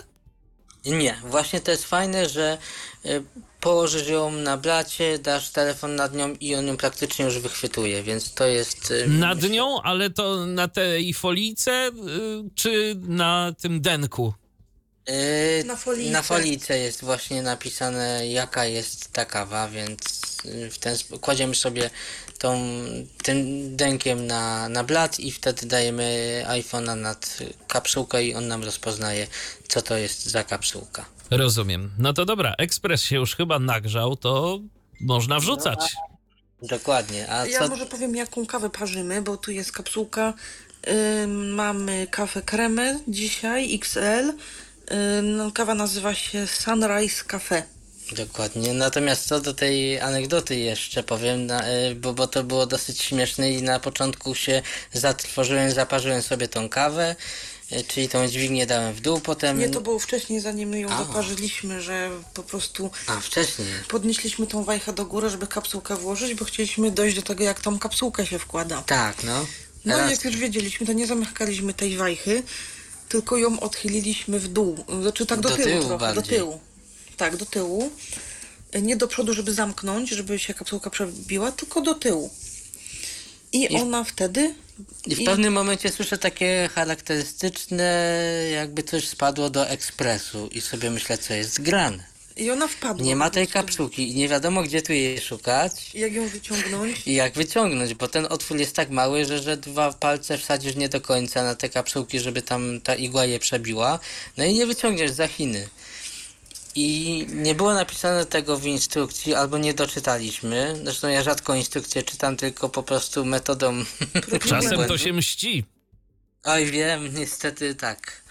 [0.85, 2.57] Nie, właśnie to jest fajne, że
[3.05, 3.23] y,
[3.59, 8.33] położysz ją na blacie, dasz telefon nad nią i on ją praktycznie już wychwytuje, więc
[8.33, 8.91] to jest...
[8.91, 11.91] y, Nad nią, ale to na tej folijce, y,
[12.55, 14.33] czy na tym denku?
[15.09, 16.11] y, Na folijce.
[16.11, 19.99] Na folijce jest właśnie napisane jaka jest ta kawa, więc
[20.71, 21.89] w ten kładziemy sobie
[22.37, 22.63] tą,
[23.23, 23.37] tym
[23.75, 29.27] denkiem na, na blat i wtedy dajemy iPhone'a nad kapsułkę i on nam rozpoznaje
[29.69, 31.05] co to jest za kapsułka.
[31.31, 31.91] Rozumiem.
[31.97, 34.59] No to dobra, ekspres się już chyba nagrzał, to
[35.01, 35.95] można wrzucać.
[36.61, 37.67] Dokładnie, a Ja co...
[37.67, 40.33] może powiem, jaką kawę parzymy, bo tu jest kapsułka.
[41.23, 43.99] Ym, mamy kawę kremę dzisiaj, XL.
[43.99, 47.63] Ym, no, kawa nazywa się Sunrise Cafe.
[48.11, 48.73] Dokładnie.
[48.73, 53.51] Natomiast co do tej anegdoty jeszcze powiem, na, y, bo, bo to było dosyć śmieszne
[53.51, 54.61] i na początku się
[54.93, 57.15] zatrwożyłem, zaparzyłem sobie tą kawę,
[57.71, 59.59] y, czyli tą dźwignię dałem w dół, potem...
[59.59, 60.97] Nie, to było wcześniej, zanim my ją A.
[60.97, 63.67] zaparzyliśmy, że po prostu A, wcześniej.
[63.87, 67.79] podnieśliśmy tą wajchę do góry, żeby kapsułkę włożyć, bo chcieliśmy dojść do tego, jak tą
[67.79, 68.81] kapsułkę się wkłada.
[68.85, 69.45] Tak, no.
[69.85, 72.43] No i Teraz- jak już wiedzieliśmy, to nie zamykaliśmy tej wajchy,
[73.09, 74.85] tylko ją odchyliliśmy w dół.
[75.01, 76.59] Znaczy tak do, Do tyłu, tyłu trochę, do tyłu.
[77.19, 77.91] Tak, do tyłu.
[78.81, 82.29] Nie do przodu, żeby zamknąć, żeby się kapsułka przebiła, tylko do tyłu.
[83.53, 84.55] I, I- ona wtedy...
[85.05, 88.13] I w i- pewnym momencie słyszę takie charakterystyczne,
[88.53, 92.03] jakby coś spadło do ekspresu i sobie myślę, co jest grane.
[92.37, 93.05] I ona wpadła.
[93.05, 95.95] Nie ma tej kapsułki i nie wiadomo, gdzie tu jej szukać.
[95.95, 97.07] Jak ją wyciągnąć?
[97.07, 100.89] I jak wyciągnąć, bo ten otwór jest tak mały, że, że dwa palce wsadzisz nie
[100.89, 103.99] do końca na te kapsułki, żeby tam ta igła je przebiła.
[104.37, 105.67] No i nie wyciągniesz za Chiny.
[106.75, 110.79] I nie było napisane tego w instrukcji, albo nie doczytaliśmy.
[110.83, 113.85] Zresztą ja rzadko instrukcje czytam, tylko po prostu metodą.
[114.49, 115.65] Czasem to się mści.
[116.43, 118.21] Oj, wiem, niestety tak.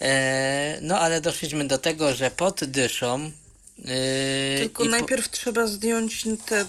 [0.00, 3.30] E, no ale doszliśmy do tego, że pod dyszą.
[3.84, 6.66] e, Tylko i po- najpierw trzeba zdjąć te,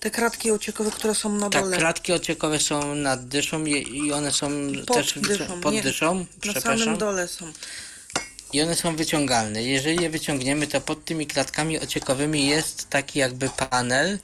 [0.00, 1.76] te kratki ociekowe, które są na Tak, dole.
[1.76, 4.50] klatki ociekowe są nad dyszą i, i one są
[4.86, 5.82] Pod też dyszą, pod nie.
[5.82, 7.52] dyszą, Na samym dole są.
[8.52, 9.62] I one są wyciągalne.
[9.62, 14.18] Jeżeli je wyciągniemy, to pod tymi klatkami ociekowymi jest taki jakby panel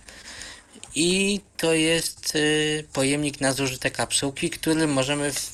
[0.95, 5.51] i to jest y, pojemnik na zużyte kapsułki, który możemy, w,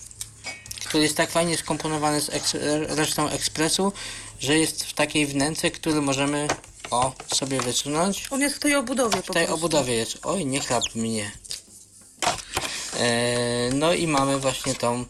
[0.86, 2.56] który jest tak fajnie skomponowany z eks,
[2.88, 3.92] resztą ekspresu,
[4.40, 6.48] że jest w takiej wnęce, który możemy
[6.90, 8.26] o sobie wysunąć.
[8.30, 9.54] On jest w tej obudowie po W tej prostu.
[9.54, 10.18] obudowie jest.
[10.22, 11.32] Oj, nie chlap mnie.
[12.98, 15.04] E, no i mamy właśnie tą,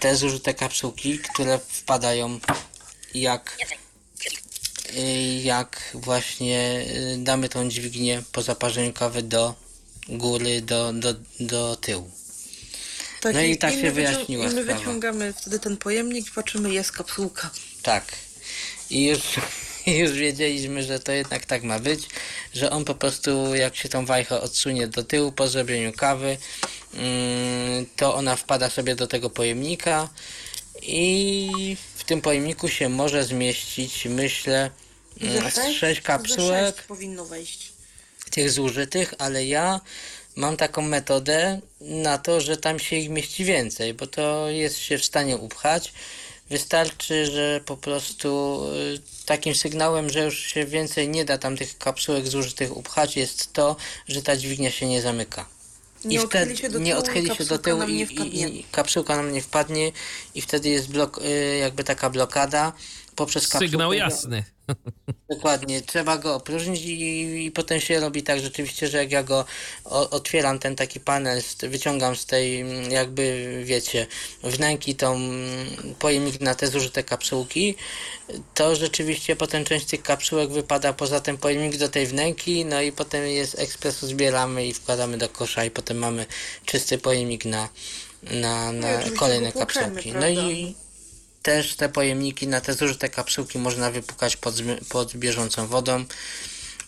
[0.00, 2.40] te zużyte kapsułki, które wpadają
[3.14, 3.56] jak
[5.42, 9.54] jak właśnie e, damy tą dźwignię po zaparzeniu kawy do
[10.08, 12.10] góry, do, do, do tyłu.
[13.20, 14.78] Tak, No i tak się wyjaśniła I my sprawa.
[14.78, 17.50] wyciągamy wtedy ten pojemnik i patrzymy, jest kapsułka.
[17.82, 18.04] Tak.
[18.90, 19.20] I już,
[20.00, 22.08] już wiedzieliśmy, że to jednak tak ma być,
[22.54, 26.36] że on po prostu jak się tą wajchę odsunie do tyłu po zrobieniu kawy,
[26.94, 30.08] mm, to ona wpada sobie do tego pojemnika
[30.82, 34.70] i w tym pojemniku się może zmieścić, myślę,
[35.20, 37.72] mm, z sześć Ze kapsułek sześć powinno wejść.
[38.30, 39.80] tych zużytych, ale ja
[40.36, 44.98] mam taką metodę na to, że tam się ich mieści więcej, bo to jest się
[44.98, 45.92] w stanie upchać.
[46.50, 48.60] Wystarczy, że po prostu
[48.94, 53.52] y, takim sygnałem, że już się więcej nie da tam tych kapsułek zużytych upchać, jest
[53.52, 53.76] to,
[54.08, 55.46] że ta dźwignia się nie zamyka.
[56.04, 58.06] Nie odchyli się do nie tyłu i odchyli się do kapsułka tyłu i, nie i,
[58.06, 58.48] wpadnie.
[58.48, 59.92] i kapsułka nam nie wpadnie
[60.34, 62.72] i wtedy jest blok, y, jakby taka blokada
[63.16, 63.66] poprzez kapsułkę.
[63.66, 64.44] Sygnał jasny.
[65.30, 69.44] Dokładnie, trzeba go opróżnić i, i potem się robi tak rzeczywiście, że jak ja go
[69.84, 74.06] o, otwieram, ten taki panel, wyciągam z tej mm, jakby, wiecie,
[74.42, 75.66] wnęki tą mm,
[75.98, 77.74] pojemnik na te zużyte kapsułki,
[78.54, 82.92] to rzeczywiście potem część tych kapsułek wypada poza ten pojemnik do tej wnęki, no i
[82.92, 86.26] potem jest ekspresu zbieramy i wkładamy do kosza i potem mamy
[86.66, 87.68] czysty pojemnik na,
[88.22, 90.12] na, No na kolejne kapsułki.
[90.12, 90.74] No i
[91.42, 94.54] też te pojemniki na te zużyte kapsułki można wypukać pod,
[94.88, 96.04] pod bieżącą wodą,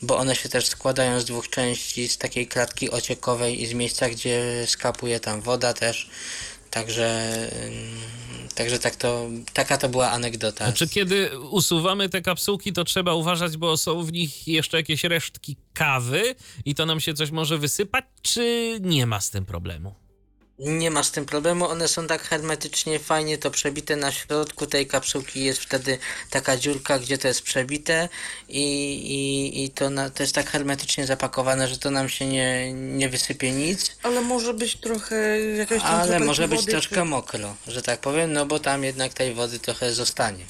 [0.02, 4.08] bo one się też składają z dwóch części, z takiej klatki ociekowej i z miejsca,
[4.08, 6.10] gdzie skapuje tam woda też.
[6.70, 7.32] Także,
[7.66, 10.72] ym, także tak to, taka to była anegdota.
[10.72, 15.56] Czy kiedy usuwamy te kapsułki, to trzeba uważać, bo są w nich jeszcze jakieś resztki
[15.74, 19.94] kawy i to nam się coś może wysypać, czy nie ma z tym problemu?
[20.58, 24.86] Nie ma z tym problemu, one są tak hermetycznie fajnie to przebite na środku tej
[24.86, 25.98] kapsułki jest wtedy
[26.30, 28.08] taka dziurka, gdzie to jest przebite
[28.48, 28.62] i,
[28.94, 33.08] i, i to, na, to jest tak hermetycznie zapakowane, że to nam się nie, nie
[33.08, 37.04] wysypie nic, Ale może być trochę jakaś tam ale może być wody, troszkę czy...
[37.04, 40.44] mokro, że tak powiem, no bo tam jednak tej wody trochę zostanie.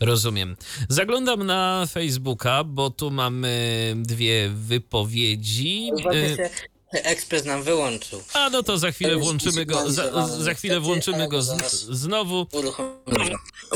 [0.00, 0.56] Rozumiem.
[0.88, 5.90] Zaglądam na Facebooka, bo tu mamy dwie wypowiedzi.
[6.14, 6.50] Y,
[6.92, 8.22] ekspres nam wyłączył.
[8.32, 12.46] A no to za chwilę włączymy go, za, za chwilę włączymy go z, znowu.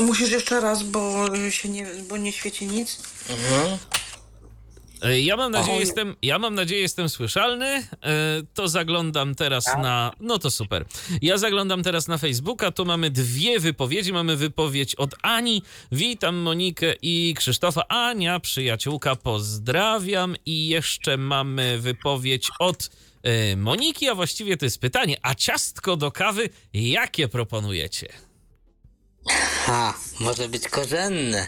[0.01, 2.97] Musisz jeszcze raz, bo się nie, bo nie świeci nic.
[3.29, 3.77] Mhm.
[5.23, 7.65] Ja mam nadzieję, jestem, ja mam nadzieję, jestem słyszalny.
[7.65, 7.85] E,
[8.53, 10.11] To zaglądam teraz na.
[10.19, 10.85] No to super.
[11.21, 12.71] Ja zaglądam teraz na Facebooka.
[12.71, 14.13] Tu mamy dwie wypowiedzi.
[14.13, 15.61] Mamy wypowiedź od Ani.
[15.91, 17.87] Witam Monikę i Krzysztofa.
[17.87, 20.35] Ania, przyjaciółka, pozdrawiam.
[20.45, 22.89] I jeszcze mamy wypowiedź od
[23.57, 25.17] Moniki, a właściwie to jest pytanie.
[25.21, 28.07] A ciastko do kawy jakie proponujecie?
[29.65, 31.47] Ha, może być korzenne.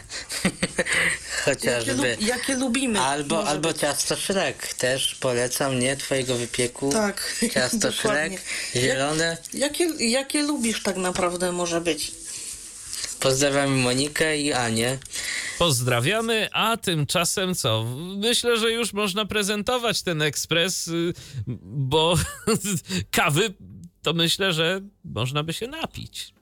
[1.46, 2.16] Jakie, Chociażby.
[2.20, 3.00] lu- jakie lubimy.
[3.00, 3.78] Albo, może albo być.
[3.80, 5.96] ciasto Szrek też polecam, nie?
[5.96, 6.92] Twojego wypieku.
[6.92, 7.92] Tak, Ciasto.
[7.92, 8.32] Szrek,
[8.76, 9.36] zielone.
[9.54, 12.12] Jakie, jakie lubisz tak naprawdę może być?
[13.26, 14.98] Pozdrawiam Monikę i Anię.
[15.58, 17.84] Pozdrawiamy, a tymczasem co?
[18.16, 21.12] Myślę, że już można prezentować ten ekspres, y,
[21.62, 22.14] bo
[23.10, 23.54] kawy
[24.02, 26.35] to myślę, że można by się napić.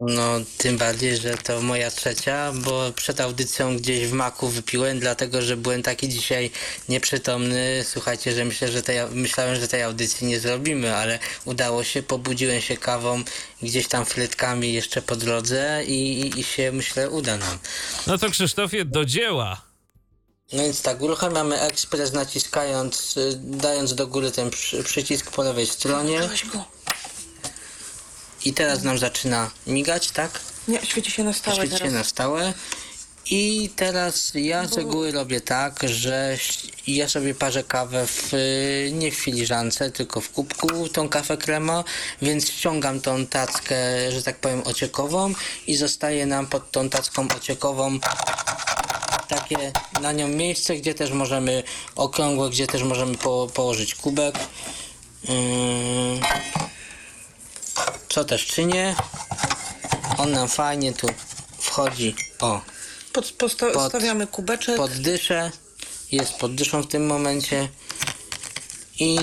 [0.00, 5.42] No, tym bardziej, że to moja trzecia, bo przed audycją gdzieś w maku wypiłem, dlatego
[5.42, 6.50] że byłem taki dzisiaj
[6.88, 7.84] nieprzytomny.
[7.84, 12.02] Słuchajcie, że myślę, że tej, myślałem, że tej audycji nie zrobimy, ale udało się.
[12.02, 13.22] Pobudziłem się kawą,
[13.62, 17.58] gdzieś tam frytkami jeszcze po drodze i, i, i się myślę uda nam.
[18.06, 19.68] No to Krzysztofie, do dzieła.
[20.52, 25.66] No więc tak, uruchamiamy ekspres naciskając, y, dając do góry ten przy, przycisk po lewej
[25.66, 26.20] stronie
[26.52, 26.64] go.
[28.48, 30.40] I teraz nam zaczyna migać, tak?
[30.68, 31.92] Nie, świeci się na stałe Świeci się teraz.
[31.92, 32.54] na stałe.
[33.30, 36.38] I teraz ja z reguły robię tak, że
[36.86, 41.84] ja sobie parzę kawę w, y, nie w filiżance, tylko w kubku, tą kawę krema,
[42.22, 43.76] więc ściągam tą tackę,
[44.12, 45.32] że tak powiem, ociekową
[45.66, 47.98] i zostaje nam pod tą tacką ociekową
[49.28, 51.62] takie na nią miejsce, gdzie też możemy
[51.96, 54.34] okrągłe, gdzie też możemy po, położyć kubek.
[55.28, 56.20] Ym,
[58.08, 58.96] co też czynię?
[60.18, 61.06] On nam fajnie tu
[61.58, 62.14] wchodzi.
[62.40, 62.60] O,
[63.12, 64.76] Pod, posta- pod- stawiamy kubeczek.
[64.76, 65.50] pod dyszę.
[66.12, 67.68] Jest pod dyszą w tym momencie.
[68.98, 69.18] I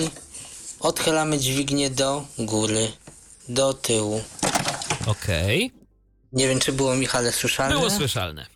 [0.80, 2.92] odchylamy dźwignię do góry,
[3.48, 4.22] do tyłu.
[5.06, 5.72] Okej.
[6.32, 7.76] Nie wiem, czy było Michale słyszalne.
[7.76, 8.46] Było słyszalne.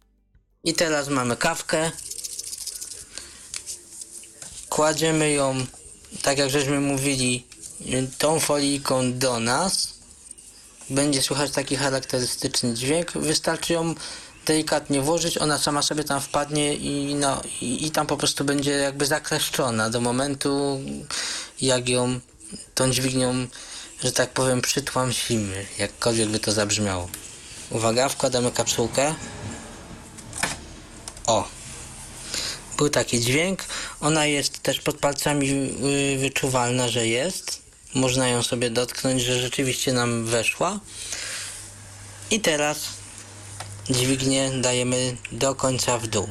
[0.65, 1.91] I teraz mamy kawkę.
[4.69, 5.67] Kładziemy ją,
[6.23, 7.47] tak jak żeśmy mówili,
[8.19, 9.90] tą folijką do nas.
[10.91, 13.13] Będzie słychać taki charakterystyczny dźwięk.
[13.13, 13.95] Wystarczy ją
[14.47, 18.71] delikatnie włożyć, ona sama sobie tam wpadnie i, no, i, i tam po prostu będzie
[18.71, 20.81] jakby zakleszczona do momentu,
[21.61, 22.21] jak ją
[22.75, 23.47] tą dźwignią,
[24.05, 27.09] że tak powiem, przytłamsimy, jakkolwiek by to zabrzmiało.
[27.71, 29.15] Uwaga, wkładamy kapsułkę.
[31.27, 31.49] O.
[32.77, 33.65] Był taki dźwięk.
[34.01, 35.49] Ona jest też pod palcami
[36.15, 37.70] y, wyczuwalna, że jest.
[37.95, 40.81] Można ją sobie dotknąć, że rzeczywiście nam weszła.
[42.31, 42.79] I teraz
[43.91, 46.29] dźwignię dajemy do końca w dół.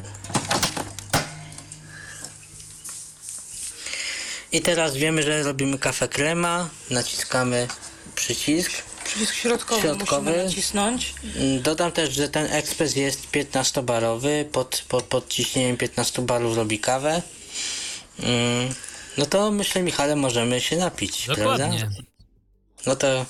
[4.51, 6.69] I teraz wiemy, że robimy kawę krema.
[6.89, 7.67] Naciskamy
[8.15, 8.71] przycisk.
[9.05, 10.29] Przycisk środkowy, Środkowy.
[10.31, 11.13] musimy nacisnąć.
[11.61, 14.45] Dodam też, że ten ekspres jest 15-barowy.
[14.45, 17.21] Pod, pod, pod ciśnieniem 15 barów robi kawę.
[18.19, 18.73] Mm,
[19.17, 21.43] No to myślę, Michale, możemy się napić, prawda?
[21.43, 21.89] Dokładnie.
[22.85, 23.25] No to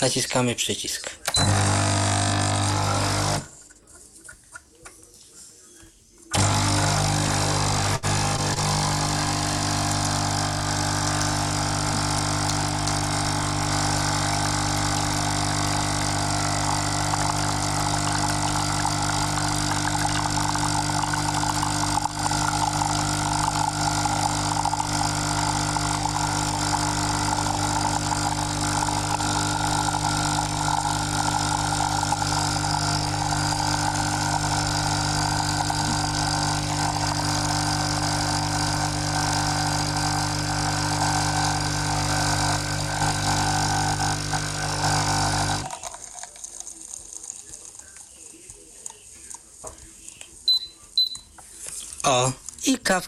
[0.00, 1.10] naciskamy przycisk.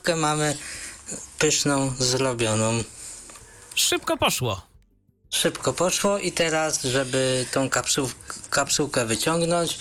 [0.05, 0.57] Kawkę mamy
[1.39, 2.83] pyszną, zrobioną.
[3.75, 4.63] Szybko poszło.
[5.31, 8.11] Szybko poszło i teraz, żeby tą kapsuł,
[8.51, 9.79] kapsułkę wyciągnąć,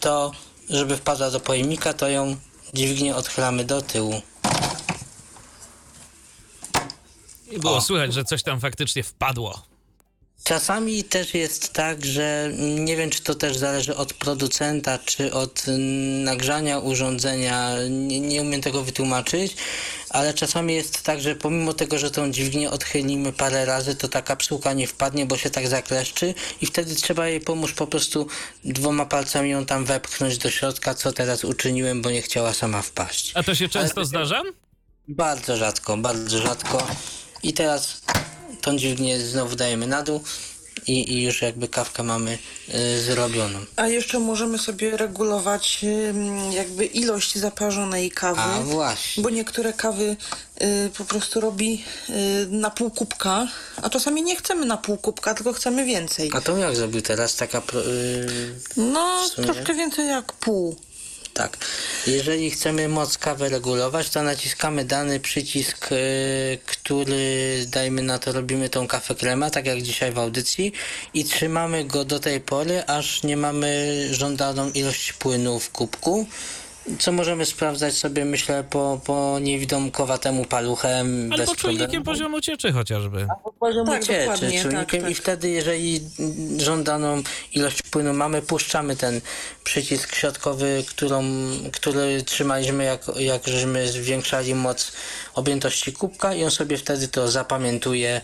[0.00, 0.32] to
[0.70, 2.36] żeby wpadła do pojemnika, to ją
[2.74, 4.22] dźwignię odchylamy do tyłu.
[7.50, 7.80] I było O.
[7.80, 9.62] słychać, że coś tam faktycznie wpadło.
[10.44, 15.64] Czasami też jest tak, że nie wiem, czy to też zależy od producenta, czy od
[16.24, 19.56] nagrzania urządzenia, nie, nie umiem tego wytłumaczyć,
[20.10, 24.22] ale czasami jest tak, że pomimo tego, że tą dźwignię odchylimy parę razy, to ta
[24.22, 28.26] kapsułka nie wpadnie, bo się tak zakleszczy i wtedy trzeba jej pomóc po prostu
[28.64, 33.32] dwoma palcami ją tam wepchnąć do środka, co teraz uczyniłem, bo nie chciała sama wpaść.
[33.34, 34.42] A to się często zdarza?
[35.08, 36.86] Bardzo rzadko, bardzo rzadko.
[37.42, 38.02] I teraz
[38.60, 40.20] tą dźwignię znowu dajemy na dół
[40.86, 42.38] i, i już jakby kawkę mamy
[42.74, 43.58] y, zrobioną.
[43.76, 48.40] A jeszcze możemy sobie regulować ym, jakby ilość zaparzonej kawy.
[48.40, 49.22] A właśnie.
[49.22, 50.16] Bo niektóre kawy
[50.62, 52.12] y, po prostu robi y,
[52.50, 53.48] na pół kubka,
[53.82, 56.30] a czasami nie chcemy na pół kubka, tylko chcemy więcej.
[56.34, 57.60] A to jak zrobił teraz taka...
[57.60, 60.76] Pro, y, No, w sumie- troszkę więcej jak pół.
[61.38, 61.56] Tak.
[62.06, 68.68] Jeżeli chcemy moc kawy regulować, to naciskamy dany przycisk, y, który dajmy na to robimy
[68.68, 70.72] tą kawę krema, tak jak dzisiaj w audycji
[71.14, 73.68] i trzymamy go do tej pory, aż nie mamy
[74.10, 76.26] żądaną ilość płynu w kubku.
[76.98, 81.32] Co możemy sprawdzać sobie, myślę, po, po niewidomkowatemu paluchem.
[81.32, 82.04] Albo bez czujnikiem problemu.
[82.04, 83.26] poziomu cieczy chociażby.
[83.60, 85.10] poziomu Tak, cieczy, czujnikiem tak, tak.
[85.10, 86.00] i wtedy jeżeli
[86.58, 87.22] żądaną
[87.54, 89.20] ilość płynu mamy, puszczamy ten
[89.64, 91.24] przycisk środkowy, którą,
[91.72, 94.92] który trzymaliśmy jak, jak żeśmy zwiększali moc
[95.34, 98.20] objętości kubka i on sobie wtedy to zapamiętuje e,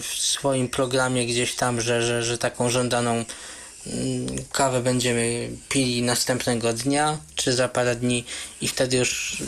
[0.00, 3.24] w swoim programie gdzieś tam, że, że, że taką żądaną
[4.52, 8.24] kawę będziemy pili następnego dnia, czy za parę dni
[8.60, 9.42] i wtedy już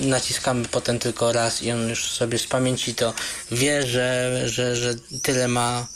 [0.00, 3.14] naciskamy potem tylko raz i on już sobie z pamięci to
[3.50, 5.86] wie, że, że, że tyle ma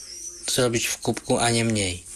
[0.46, 2.09] zrobić w kubku, a nie mniej.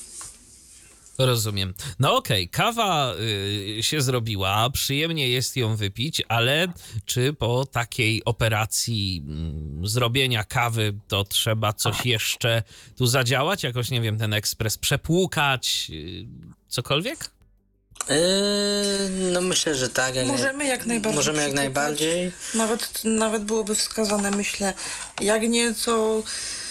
[1.19, 1.75] Rozumiem.
[1.99, 3.15] No okej, kawa
[3.79, 6.69] y, się zrobiła, przyjemnie jest ją wypić, ale
[7.05, 12.63] czy po takiej operacji mm, zrobienia kawy to trzeba coś jeszcze
[12.97, 13.63] tu zadziałać?
[13.63, 16.27] Jakoś, nie wiem, ten ekspres przepłukać, y,
[16.69, 17.31] cokolwiek?
[18.09, 18.17] Yy,
[19.33, 20.15] no myślę, że tak.
[20.15, 21.17] jak Możemy jak najbardziej.
[21.17, 22.33] Możemy jak najbardziej.
[22.55, 24.75] Nawet, nawet byłoby wskazane, myślę,
[25.21, 26.64] jak nie co y,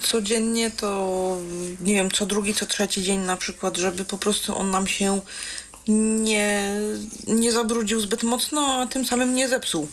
[0.00, 1.36] codziennie, to
[1.80, 5.20] nie wiem, co drugi, co trzeci dzień na przykład, żeby po prostu on nam się
[5.88, 6.80] nie,
[7.26, 9.88] nie zabrudził zbyt mocno, a tym samym nie zepsuł.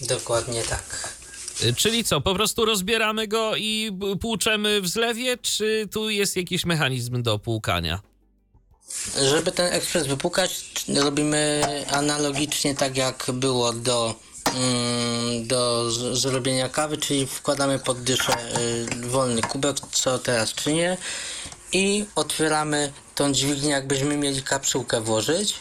[0.00, 1.14] Dokładnie tak.
[1.62, 6.64] Y, Czyli co, po prostu rozbieramy go i płuczemy w zlewie, czy tu jest jakiś
[6.64, 8.00] mechanizm do płukania?
[9.30, 14.14] Żeby ten ekspres wypukać, robimy analogicznie tak jak było do,
[15.42, 20.96] do z- zrobienia kawy, czyli wkładamy pod dyszę y, wolny kubek, co teraz czynię
[21.72, 25.54] i otwieramy tą dźwignię, jakbyśmy mieli kapsułkę włożyć.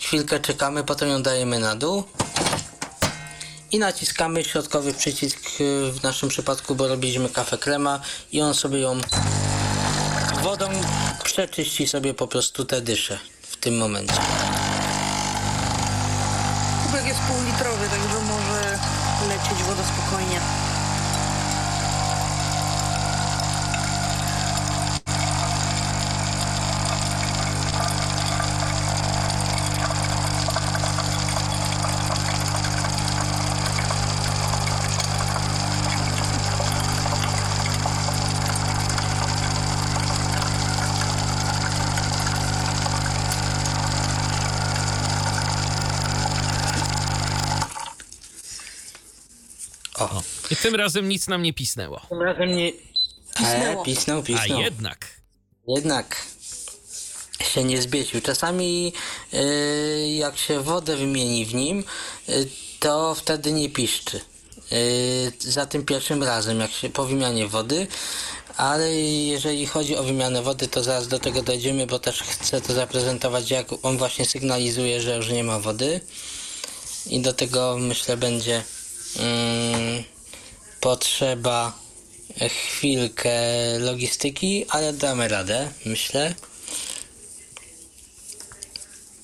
[0.00, 2.04] Chwilkę czekamy, potem ją dajemy na dół
[3.72, 8.00] i naciskamy środkowy przycisk y, w naszym przypadku, bo robiliśmy kawę krema
[8.32, 9.00] i on sobie ją
[10.42, 10.68] wodą
[11.24, 14.14] przeczyści sobie po prostu te dysze w tym momencie.
[17.14, 18.78] Jest półlitrowy, także może
[19.28, 20.40] lecieć woda spokojnie.
[49.98, 52.00] O, I tym razem nic nam nie pisnęło.
[52.08, 52.72] tym razem nie...
[53.36, 53.82] Pisnęło.
[53.82, 54.60] E, pisnął, A pisnął.
[54.60, 55.06] jednak.
[55.68, 56.26] Jednak
[57.40, 58.20] się nie zbiecił.
[58.20, 58.92] Czasami
[59.34, 61.84] y, jak się wodę wymieni w nim,
[62.28, 62.48] y,
[62.80, 64.20] to wtedy nie piszczy.
[64.72, 67.86] Y, za tym pierwszym razem, jak się po wymianie wody.
[68.56, 72.74] Ale jeżeli chodzi o wymianę wody, to zaraz do tego dojdziemy, bo też chcę to
[72.74, 76.00] zaprezentować, jak on właśnie sygnalizuje, że już nie ma wody.
[77.06, 78.62] I do tego myślę będzie
[79.18, 80.04] mm,
[80.84, 81.78] potrzeba
[82.48, 83.38] chwilkę
[83.78, 86.34] logistyki, ale damy radę, myślę.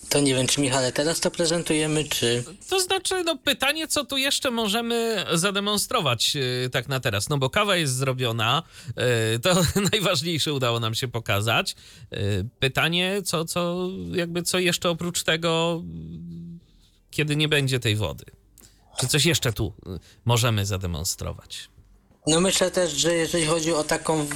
[0.08, 2.44] To nie wiem, czy Michale teraz to prezentujemy, czy...
[2.68, 7.28] To znaczy, no pytanie, co tu jeszcze możemy zademonstrować yy, tak na teraz.
[7.28, 11.76] No bo kawa jest zrobiona, yy, to najważniejsze udało nam się pokazać.
[12.10, 12.18] Yy,
[12.60, 15.82] pytanie, co, co, jakby co jeszcze oprócz tego,
[17.10, 18.39] kiedy nie będzie tej wody?
[18.98, 21.70] Czy coś jeszcze tu yy, możemy zademonstrować?
[22.26, 24.26] No myślę też, że jeżeli chodzi o taką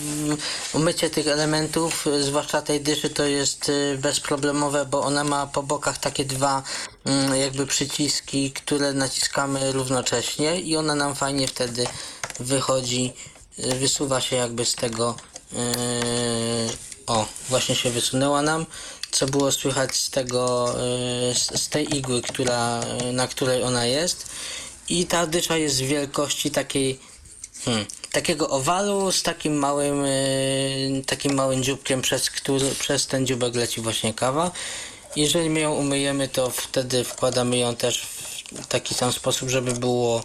[0.73, 5.63] umycie tych elementów, y, zwłaszcza tej dyszy, to jest y, bezproblemowe, bo ona ma po
[5.63, 6.63] bokach takie dwa
[7.05, 11.87] mm, jakby przyciski, które naciskamy równocześnie i ona nam fajnie wtedy
[12.41, 13.13] wychodzi,
[13.59, 15.17] y, wysuwa się jakby z tego
[17.07, 18.67] o, właśnie się wysunęła nam
[19.15, 20.75] co było słychać z tego,
[21.35, 24.27] z, tej igły, która, y, na której ona jest
[24.89, 26.99] i ta dysza jest wielkości takiej
[27.65, 27.87] Hmm.
[28.13, 33.81] Takiego owalu z takim małym, yy, takim małym dzióbkiem, przez, który, przez ten dzióbek leci
[33.81, 34.51] właśnie kawa.
[35.17, 38.07] Jeżeli my ją umyjemy, to wtedy wkładamy ją też
[38.53, 40.25] w taki sam sposób, żeby było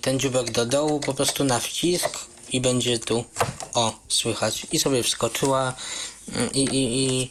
[0.00, 2.18] ten dzióbek do dołu, po prostu na wcisk
[2.52, 3.24] i będzie tu,
[3.74, 4.66] o, słychać.
[4.72, 5.74] I sobie wskoczyła
[6.54, 7.30] i, i, i,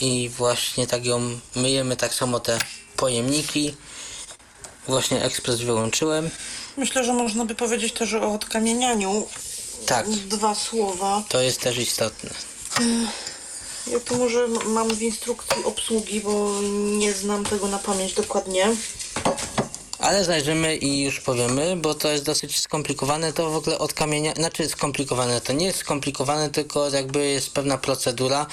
[0.00, 2.58] i właśnie tak ją myjemy, tak samo te
[2.96, 3.74] pojemniki.
[4.88, 6.30] Właśnie ekspres wyłączyłem.
[6.76, 9.26] Myślę, że można by powiedzieć też o odkamienianiu.
[9.86, 11.22] Tak, Dwa słowa.
[11.28, 12.30] to jest też istotne.
[13.86, 16.50] Ja to może mam w instrukcji obsługi, bo
[16.98, 18.76] nie znam tego na pamięć dokładnie.
[20.04, 23.32] Ale zajrzymy i już powiemy, bo to jest dosyć skomplikowane.
[23.32, 27.78] To w ogóle od kamienia, znaczy skomplikowane, to nie jest skomplikowane, tylko jakby jest pewna
[27.78, 28.46] procedura.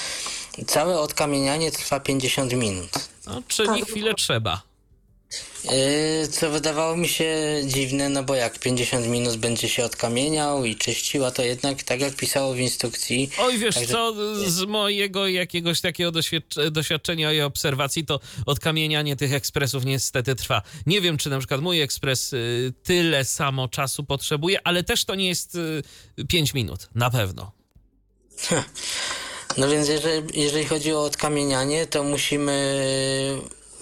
[0.68, 2.90] Całe odkamienianie trwa 50 minut.
[3.28, 3.90] No, czyli Tak.
[3.90, 4.62] chwilę trzeba.
[5.64, 10.76] Yy, co wydawało mi się dziwne, no bo jak 50 minut będzie się odkamieniał i
[10.76, 13.30] czyścił, a to jednak tak jak pisało w instrukcji.
[13.40, 14.14] Oj, wiesz Także- co,
[14.50, 20.62] z mojego jakiegoś takiego doświadcz- doświadczenia i obserwacji, to odkamienianie tych ekspresów niestety trwa.
[20.86, 25.16] Nie wiem, czy na przykład mój ekspres y, tyle samo czasu potrzebuje, ale też to
[25.16, 27.52] nie jest y, 5 minut, na pewno.
[29.58, 32.82] No więc jeżeli, jeżeli chodzi o odkamienianie, to musimy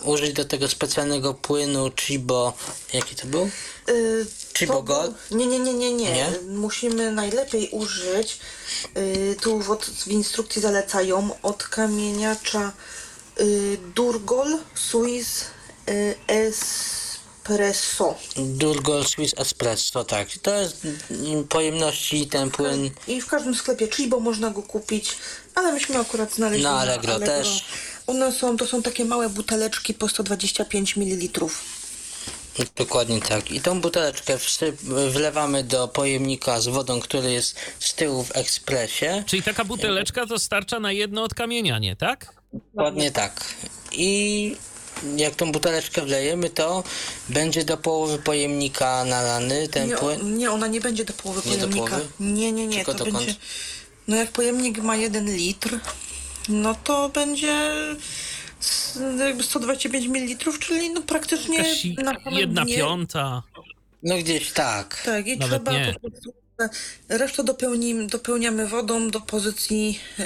[0.04, 2.54] użyć do tego specjalnego płynu Chibo.
[2.94, 3.50] Jaki to był?
[3.88, 4.26] Yy,
[4.58, 5.16] Chibo to- Gold?
[5.32, 6.14] Nie, nie, nie, nie, nie.
[6.14, 6.28] Nie?
[6.48, 8.40] Musimy najlepiej użyć,
[8.96, 12.72] yy, tu w, od, w instrukcji zalecają, odkamieniacza
[13.40, 15.46] yy, Durgol Swiss
[15.88, 18.16] yy, Espresso.
[18.36, 20.28] Durgol Swiss Espresso, tak.
[20.42, 22.90] To jest mm, pojemności ten płyn.
[23.08, 25.18] I w każdym sklepie Chibo można go kupić,
[25.56, 27.66] ale myśmy akurat znaleźli Na Allegro też.
[28.10, 31.40] One są, to są takie małe buteleczki po 125 ml.
[32.76, 33.52] Dokładnie tak.
[33.52, 34.38] I tą buteleczkę
[35.12, 39.24] wlewamy do pojemnika z wodą, który jest z tyłu w ekspresie.
[39.28, 42.34] Czyli taka buteleczka to starcza na jedno odkamienianie, tak?
[42.54, 43.46] Dokładnie tak.
[43.92, 44.56] I
[45.18, 46.84] jak tą buteleczkę wlejemy, to
[47.30, 50.38] będzie do połowy pojemnika nalany ten Nie, płyn.
[50.38, 51.88] nie, ona nie będzie do połowy Nie do pojemnika.
[51.96, 52.08] połowy?
[52.20, 52.78] Nie, nie, nie.
[52.78, 53.18] Tylko to dokąd?
[53.26, 53.36] będzie.
[54.08, 55.80] No jak pojemnik ma 1 litr,
[56.50, 57.72] no to będzie
[59.20, 61.86] jakby 125 ml, czyli no praktycznie Jakaś
[62.32, 62.78] jedna dnie.
[62.78, 63.44] piąta.
[64.04, 65.02] No gdzieś tak.
[65.06, 65.94] Tak, i Nawet trzeba nie.
[65.94, 66.34] po prostu
[67.10, 70.26] resztę dopełnimy, dopełniamy wodą do pozycji yy,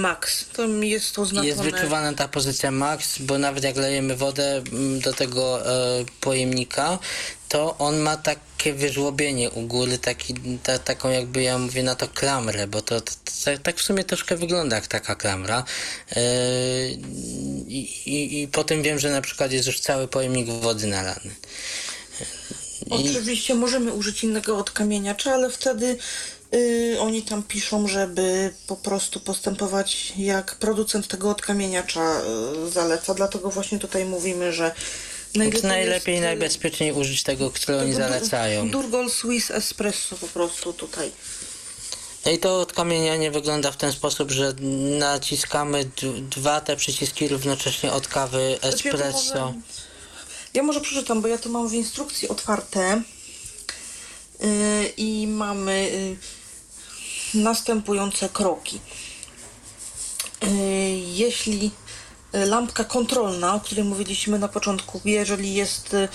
[0.00, 0.48] max.
[0.52, 1.48] To jest to oznaczone.
[1.48, 6.98] Jest wyczuwana ta pozycja max, bo nawet jak lejemy wodę mm, do tego e, pojemnika,
[7.54, 12.08] to on ma takie wyżłobienie u góry, taki, ta, taką jakby ja mówię na to
[12.08, 13.12] klamrę, bo to, to,
[13.44, 15.64] to tak w sumie troszkę wygląda jak taka klamra.
[16.16, 16.22] E,
[17.68, 21.30] i, i, I potem wiem, że na przykład jest już cały pojemnik wody nalany.
[22.90, 25.96] Oczywiście możemy użyć innego odkamieniacza, ale wtedy
[26.54, 32.20] y, oni tam piszą, żeby po prostu postępować jak producent tego odkamieniacza
[32.66, 33.14] y, zaleca.
[33.14, 34.74] Dlatego właśnie tutaj mówimy, że
[35.34, 38.70] najlepiej, Najlepiej, jest, y, najbezpieczniej użyć tego, które oni zalecają.
[38.70, 41.10] Durgol Swiss Espresso po prostu tutaj.
[42.26, 44.54] No i to odkamienianie wygląda w ten sposób, że
[44.98, 45.90] naciskamy
[46.30, 49.46] dwa te przyciski równocześnie od kawy Znaczy, ja espresso.
[49.52, 49.60] może-
[50.54, 53.02] Ja może przeczytam, bo ja to mam w instrukcji otwarte
[54.40, 54.48] yy,
[54.96, 55.90] i mamy
[57.34, 58.80] yy, następujące kroki.
[60.42, 60.48] Yy,
[61.14, 61.70] jeśli
[62.34, 66.08] lampka kontrolna, o której mówiliśmy na początku, jeżeli jest yy,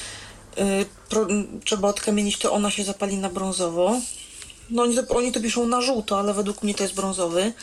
[0.66, 1.28] yy, pro,
[1.66, 3.96] trzeba odkamienić, to ona się zapali na brązowo.
[4.70, 7.54] No oni to, oni to piszą na żółto, ale według mnie to jest brązowy.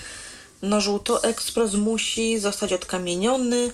[0.63, 3.71] Na żółto ekspres musi zostać odkamieniony.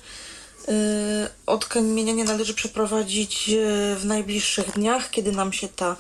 [1.47, 3.51] Odkamienianie należy przeprowadzić
[3.97, 5.97] w najbliższych dniach, kiedy nam się ta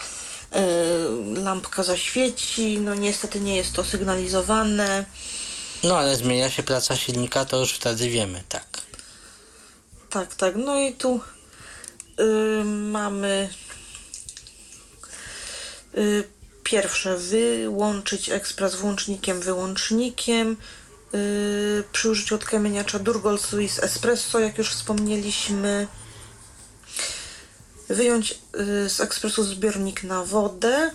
[1.36, 2.78] lampka zaświeci.
[2.80, 5.04] No niestety nie jest to sygnalizowane.
[5.84, 8.66] No ale zmienia się praca silnika, to już wtedy wiemy, tak.
[10.10, 10.54] Tak, tak.
[10.56, 11.20] No i tu
[12.20, 13.48] y, mamy
[15.98, 16.24] y,
[16.64, 20.56] pierwsze wyłączyć ekspres włącznikiem, wyłącznikiem.
[21.14, 22.38] Y, przy użyciu
[23.00, 25.86] Durgol Swiss Espresso, jak już wspomnieliśmy.
[27.88, 30.90] Wyjąć y, z ekspresu zbiornik na wodę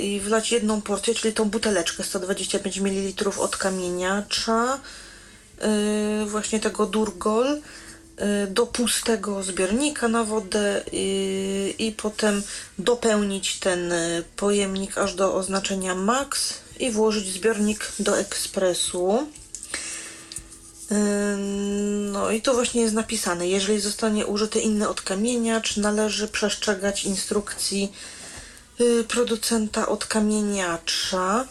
[0.00, 4.78] i wlać jedną porcję, czyli tą buteleczkę 125 ml odkamieniacza
[6.22, 7.60] y, właśnie tego Durgol y,
[8.46, 12.42] do pustego zbiornika na wodę y, i potem
[12.78, 13.92] dopełnić ten
[14.36, 19.28] pojemnik aż do oznaczenia max i włożyć zbiornik do ekspresu.
[22.12, 27.92] No i tu właśnie jest napisane, jeżeli zostanie użyty inny odkamieniacz, należy przestrzegać instrukcji
[28.80, 31.46] y, producenta odkamieniacza.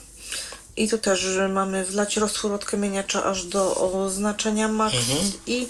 [0.77, 4.95] I tu też że mamy wlać roztwór odkamieniacza aż do oznaczenia max
[5.47, 5.67] i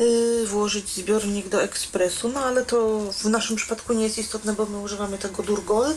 [0.00, 2.28] y, włożyć zbiornik do ekspresu.
[2.28, 5.94] No ale to w naszym przypadku nie jest istotne, bo my używamy tego Durgol.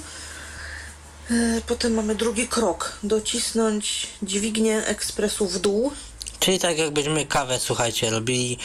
[1.31, 2.93] Y, Potem mamy drugi krok.
[3.03, 5.91] Docisnąć dźwignię ekspresu w dół.
[6.39, 8.57] Czyli tak jakbyśmy kawę, słuchajcie, robili,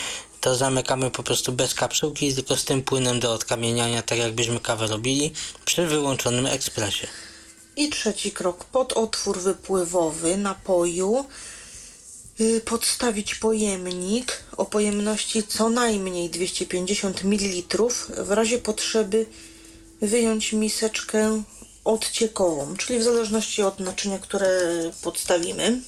[0.45, 4.87] to zamykamy po prostu bez kapsułki, tylko z tym płynem do odkamieniania, tak jakbyśmy kawę
[4.87, 5.33] robili
[5.65, 7.07] przy wyłączonym ekspresie.
[7.77, 8.65] I trzeci krok.
[8.65, 11.25] Pod otwór wypływowy napoju
[12.41, 17.79] y, podstawić pojemnik o pojemności co najmniej 250 ml.
[18.25, 19.27] W razie potrzeby
[20.01, 21.43] wyjąć miseczkę
[21.85, 24.61] odciekową, czyli w zależności od naczynia, które
[25.03, 25.81] podstawimy.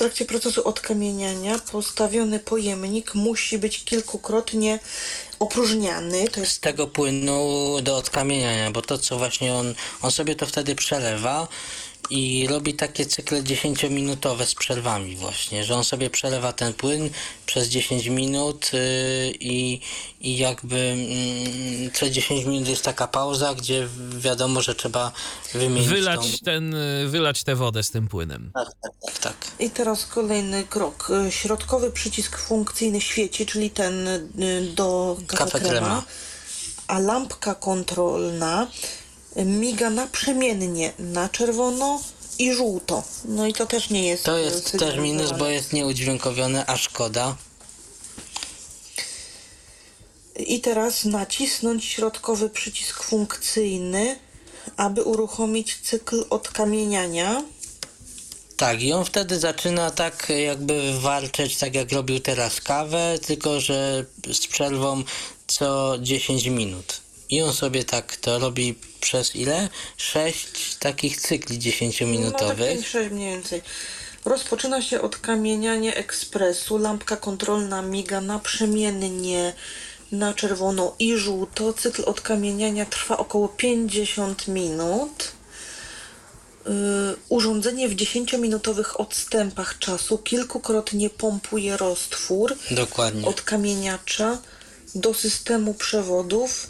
[0.00, 4.78] Trakcie procesu odkamieniania postawiony pojemnik musi być kilkukrotnie
[5.38, 6.24] opróżniany.
[6.36, 10.74] Jest Z tego płynu do odkamieniania, bo to co właśnie on, on sobie to wtedy
[10.74, 11.48] przelewa
[12.10, 17.10] i robi takie cykle 10-minutowe z przerwami właśnie, że on sobie przelewa ten płyn
[17.46, 18.80] przez 10 minut yy,
[19.40, 19.80] i,
[20.20, 23.88] i jakby mm, co 10 minut jest taka pauza, gdzie
[24.18, 25.12] wiadomo, że trzeba
[25.54, 25.94] wymienić tą...
[25.94, 28.50] Wylać, ten, y, wylać tę wodę z tym płynem.
[28.54, 29.36] Tak, tak, tak, tak.
[29.58, 31.10] I teraz kolejny krok.
[31.28, 34.20] Y, Środkowy przycisk funkcyjny świeci, czyli ten y,
[34.74, 36.02] do Kafe krema.
[36.86, 38.99] a lampka kontrolna y,
[39.36, 42.00] miga naprzemiennie na czerwono
[42.38, 43.02] i żółto.
[43.24, 47.36] No i to też nie jest To jest też minus, bo jest nieudźwiękowione, a szkoda.
[50.36, 54.18] I teraz nacisnąć środkowy przycisk funkcyjny,
[54.76, 57.42] aby uruchomić cykl odkamieniania.
[58.56, 64.04] Tak, i on wtedy zaczyna tak jakby walczyć, tak jak robił teraz kawę, tylko że
[64.32, 65.02] z przerwą
[65.46, 67.00] co 10 minut.
[67.30, 69.68] I on sobie tak to robi przez ile?
[69.96, 72.78] 6 takich cykli No tak 10-minutowych.
[72.80, 73.62] 5-6 mniej więcej.
[74.24, 76.78] Rozpoczyna się odkamienianie ekspresu.
[76.78, 79.52] Lampka kontrolna miga naprzemiennie
[80.12, 81.72] na czerwono i żółto.
[81.72, 85.32] Cykl odkamieniania trwa około 50 minut.
[86.66, 86.72] Yy,
[87.28, 93.28] urządzenie w 10-minutowych odstępach czasu kilkukrotnie pompuje roztwór Dokładnie.
[93.28, 94.38] odkamieniacza
[94.94, 96.69] do systemu przewodów.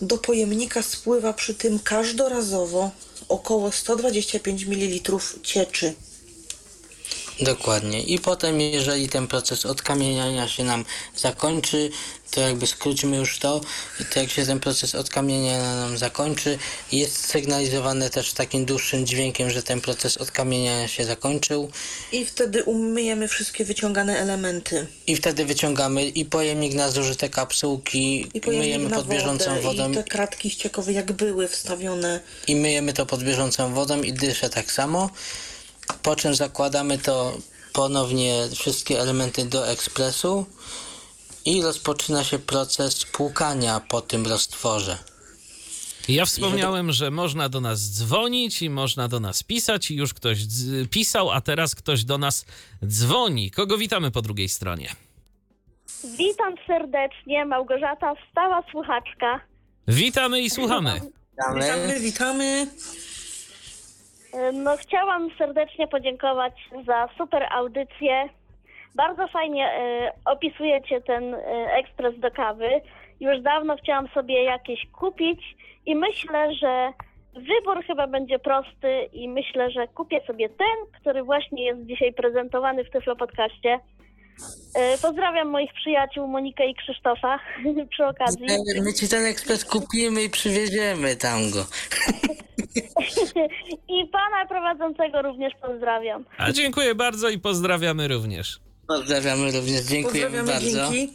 [0.00, 2.90] Do pojemnika spływa przy tym każdorazowo
[3.28, 5.94] około 125 ml cieczy.
[7.40, 8.02] Dokładnie.
[8.02, 10.84] I potem, jeżeli ten proces odkamieniania się nam
[11.16, 11.90] zakończy,
[12.30, 13.60] to jakby skróćmy już to,
[14.14, 16.58] to jak się ten proces odkamieniania nam zakończy,
[16.92, 21.70] jest sygnalizowane też takim dłuższym dźwiękiem, że ten proces odkamieniania się zakończył
[22.12, 24.86] I wtedy umyjemy wszystkie wyciągane elementy.
[25.06, 29.60] i wtedy wyciągamy i pojemnik na zużyte kapsułki, I pojemnik myjemy na pod bieżącą wodę,
[29.62, 32.20] wodą I te kratki ściekowe jak były wstawione.
[32.46, 35.10] i myjemy to pod bieżącą wodą i dyszę tak samo.
[36.06, 37.32] Po czym zakładamy to
[37.72, 40.46] ponownie wszystkie elementy do ekspresu
[41.44, 44.98] i rozpoczyna się proces płukania po tym roztworze.
[46.08, 50.38] Ja wspomniałem, że można do nas dzwonić i można do nas pisać i już ktoś
[50.90, 52.44] pisał, a teraz ktoś do nas
[52.86, 53.50] dzwoni.
[53.50, 54.88] Kogo witamy po drugiej stronie?
[56.18, 59.40] Witam serdecznie, Małgorzata, stała słuchaczka.
[59.88, 61.00] Witamy i słuchamy.
[61.54, 62.66] Witamy, witamy.
[64.52, 68.28] No, chciałam serdecznie podziękować za super audycję.
[68.94, 71.38] Bardzo fajnie e, opisujecie ten e,
[71.72, 72.68] ekspres do kawy.
[73.20, 75.56] Już dawno chciałam sobie jakieś kupić
[75.86, 76.92] i myślę, że
[77.34, 82.84] wybór chyba będzie prosty i myślę, że kupię sobie ten, który właśnie jest dzisiaj prezentowany
[82.84, 83.80] w Tyflo Podcaście.
[84.74, 87.38] E, Pozdrawiam moich przyjaciół Monikę i Krzysztofa
[87.90, 88.46] przy okazji.
[88.82, 91.66] My ci ten ekspres kupimy i przywieziemy tam go.
[93.88, 96.24] I pana prowadzącego również pozdrawiam.
[96.38, 98.60] A dziękuję bardzo i pozdrawiamy również.
[98.88, 100.92] Pozdrawiamy również, dziękujemy Pozdrawiamy, bardzo.
[100.92, 101.12] dzięki.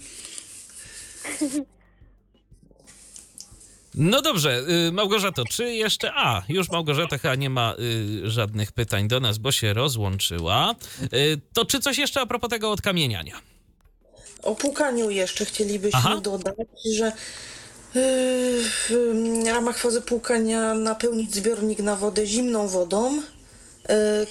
[3.96, 6.12] No dobrze, y, Małgorzato, czy jeszcze.
[6.16, 10.76] A, już Małgorzata chyba nie ma y, żadnych pytań do nas, bo się rozłączyła.
[11.14, 13.42] Y, to czy coś jeszcze a propos tego odkamieniania?
[14.44, 16.22] O płukaniu jeszcze chcielibyśmy Aha.
[16.22, 16.56] dodać,
[16.94, 17.12] że
[17.94, 23.22] w mm, ramach fazy płukania napełnić zbiornik na wodę zimną wodą,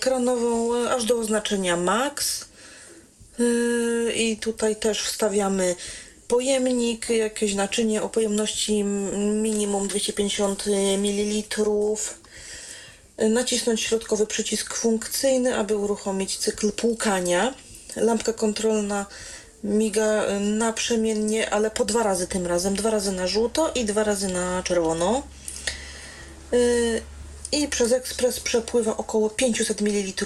[0.00, 2.48] kranową aż do oznaczenia max.
[4.14, 5.76] I tutaj też wstawiamy
[6.30, 8.84] pojemnik, jakieś naczynie o pojemności
[9.42, 10.64] minimum 250
[10.98, 11.58] ml.
[13.30, 17.54] Nacisnąć środkowy przycisk funkcyjny, aby uruchomić cykl płukania.
[17.96, 19.06] Lampka kontrolna
[19.64, 22.74] miga y, naprzemiennie, ale po dwa razy tym razem.
[22.74, 25.22] Dwa razy na żółto i dwa razy na czerwono.
[26.52, 27.02] Y,
[27.52, 30.24] I przez ekspres przepływa około 500 ml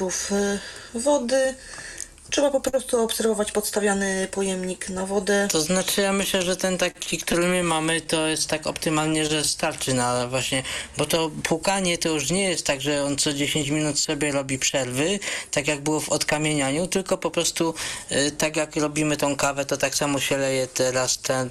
[0.94, 1.54] wody.
[2.34, 5.48] Trzeba po prostu obserwować podstawiany pojemnik na wodę.
[5.50, 9.44] To znaczy ja myślę, że ten taki, który my mamy, to jest tak optymalnie, że
[9.44, 10.62] starczy na właśnie,
[10.96, 14.58] bo to płukanie to już nie jest tak, że on co 10 minut sobie robi
[14.58, 15.18] przerwy,
[15.50, 17.74] tak jak było w odkamienianiu, tylko po prostu
[18.12, 21.50] y, tak jak robimy tą kawę, to tak samo się leje teraz ten,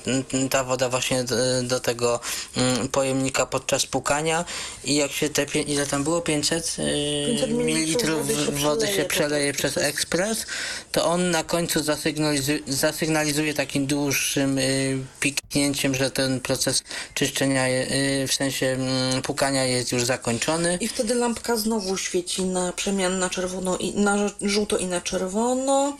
[0.50, 2.20] ta woda właśnie do, do tego
[2.58, 4.46] mm, pojemnika podczas płukania.
[4.84, 9.06] I jak się te, ile tam było, 500, y, 500 mililitrów wody się wody się
[9.06, 10.46] przeleje przeleje prostu przez przez- ekspres,
[10.92, 18.28] to on na końcu zasygnalizuje, zasygnalizuje takim dłuższym y, piknięciem, że ten proces czyszczenia, y,
[18.28, 20.78] w sensie mm, pukania jest już zakończony.
[20.82, 25.98] I wtedy lampka znowu świeci na przemian na czerwono i na żółto i na czerwono.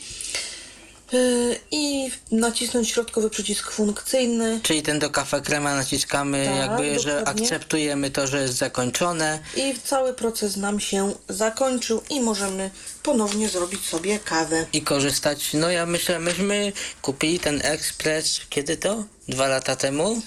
[1.14, 4.60] Yy, I nacisnąć środkowy przycisk funkcyjny.
[4.64, 7.44] Czyli ten do kafe krema naciskamy, Tak, jakby, że dokładnie.
[7.44, 9.40] akceptujemy to, że jest zakończone.
[9.56, 12.70] I cały proces nam się zakończył i możemy
[13.04, 14.66] ponownie zrobić sobie kawę.
[14.74, 15.54] I korzystać.
[15.54, 19.04] No ja myślę, myśmy kupili ten ekspres, kiedy to?
[19.28, 20.22] Dwa lata temu?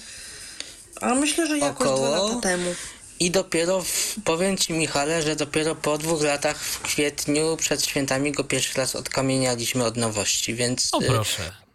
[1.01, 2.07] A myślę, że jakoś Około?
[2.07, 2.75] dwa lata temu.
[3.19, 8.31] I dopiero, w, powiem Ci Michale, że dopiero po dwóch latach w kwietniu przed świętami
[8.31, 10.89] go pierwszy raz odkamienialiśmy od nowości, więc...
[10.91, 11.66] O y, proszę.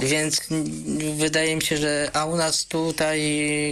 [0.00, 0.40] Więc
[1.16, 3.20] wydaje mi się, że a u nas tutaj,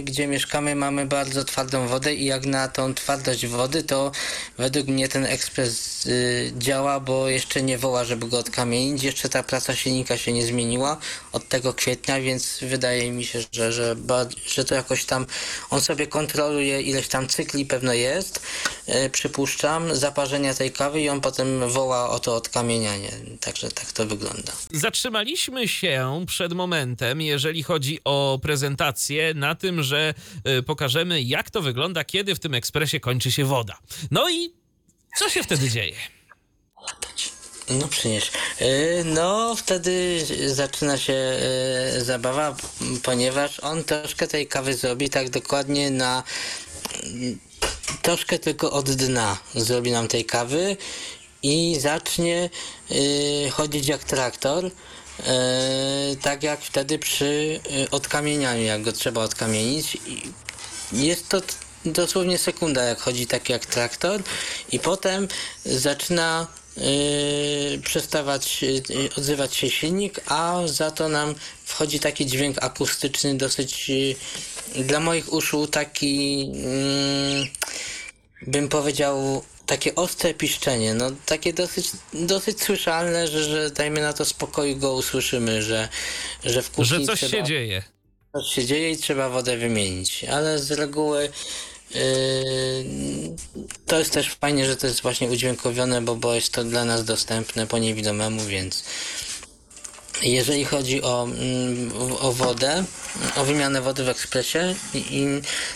[0.05, 4.11] gdzie mieszkamy, mamy bardzo twardą wodę i jak na tą twardość wody, to
[4.57, 9.03] według mnie ten ekspres y, działa, bo jeszcze nie woła, żeby go odkamienić.
[9.03, 10.97] Jeszcze ta praca silnika się nie zmieniła
[11.31, 13.95] od tego kwietnia, więc wydaje mi się, że, że,
[14.47, 15.25] że to jakoś tam
[15.69, 18.41] on sobie kontroluje ileś tam cykli pewno jest,
[19.05, 23.11] y, przypuszczam, zaparzenia tej kawy i on potem woła o to odkamienianie.
[23.39, 24.53] Także tak to wygląda.
[24.71, 30.13] Zatrzymaliśmy się przed momentem, jeżeli chodzi o prezentację, na tym, że
[30.59, 33.77] y, pokażemy, jak to wygląda, kiedy w tym ekspresie kończy się woda.
[34.11, 34.53] No i
[35.17, 35.95] co się wtedy dzieje?
[37.69, 38.31] No przynieś.
[38.59, 41.13] Yy, No wtedy zaczyna się
[41.93, 42.55] yy, zabawa,
[43.03, 46.23] ponieważ on troszkę tej kawy zrobi tak dokładnie na
[48.01, 50.77] troszkę tylko od dna zrobi nam tej kawy
[51.43, 52.49] i zacznie
[53.51, 54.71] chodzić jak traktor.
[55.19, 59.97] Yy, tak jak wtedy przy yy, odkamienianiu, jak go trzeba odkamienić.
[60.91, 61.41] Jest to
[61.85, 64.21] dosłownie sekunda, jak chodzi tak jak traktor,
[64.71, 65.27] i potem
[65.65, 66.47] zaczyna
[66.77, 66.83] yy,
[67.83, 68.81] przestawać yy,
[69.17, 71.35] odzywać się silnik, a za to nam
[71.65, 74.15] wchodzi taki dźwięk akustyczny, dosyć yy,
[74.83, 77.47] dla moich uszu taki, yy,
[78.41, 84.25] bym powiedział, takie ostre piszczenie, no takie dosyć, dosyć słyszalne, że, że dajmy na to
[84.25, 85.89] spokoju go usłyszymy, że,
[86.45, 87.83] że w kuchni Że coś trzeba się dzieje.
[88.33, 91.29] coś się dzieje i trzeba wodę wymienić, ale z reguły
[91.95, 92.01] yy,
[93.85, 97.05] to jest też fajnie, że to jest właśnie udźwiękowione, bo, bo jest to dla nas
[97.05, 98.83] dostępne po niewidomemu, więc
[100.23, 102.83] jeżeli chodzi o, mm, o wodę,
[103.35, 104.75] o wymianę wody w ekspresie,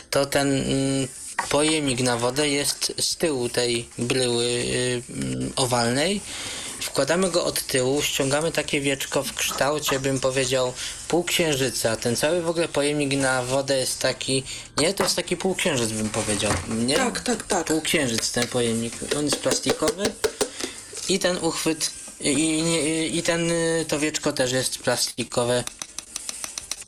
[0.09, 1.07] to ten mm,
[1.49, 5.01] pojemnik na wodę jest z tyłu tej bryły y,
[5.55, 6.21] owalnej.
[6.81, 10.73] Wkładamy go od tyłu, ściągamy takie wieczko w kształcie, bym powiedział,
[11.07, 11.95] półksiężyca.
[11.95, 14.43] Ten cały w ogóle pojemnik na wodę jest taki,
[14.77, 16.51] nie, to jest taki półksiężyc, bym powiedział.
[16.67, 16.95] Nie?
[16.95, 17.67] Tak, tak, tak.
[17.67, 18.93] Półksiężyc ten pojemnik.
[19.17, 20.13] On jest plastikowy
[21.09, 25.63] i ten uchwyt i, i, i ten y, to wieczko też jest plastikowe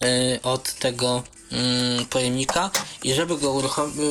[0.04, 2.72] y, od tego mm, pojemnika
[3.04, 3.62] i żeby go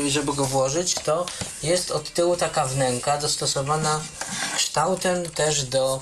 [0.09, 1.27] żeby go włożyć to
[1.63, 4.01] jest od tyłu taka wnęka dostosowana
[4.57, 5.99] kształtem też do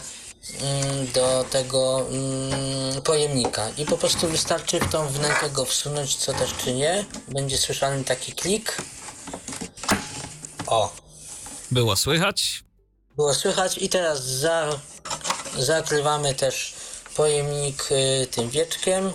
[0.61, 6.33] mm, do tego mm, pojemnika i po prostu wystarczy w tą wnękę go wsunąć co
[6.33, 8.77] też czynię będzie słyszalny taki klik
[10.67, 11.07] o
[11.71, 12.65] Było słychać?
[13.17, 14.81] było słychać i teraz za
[15.59, 16.75] zakrywamy też
[17.17, 19.13] pojemnik y, tym wieczkiem.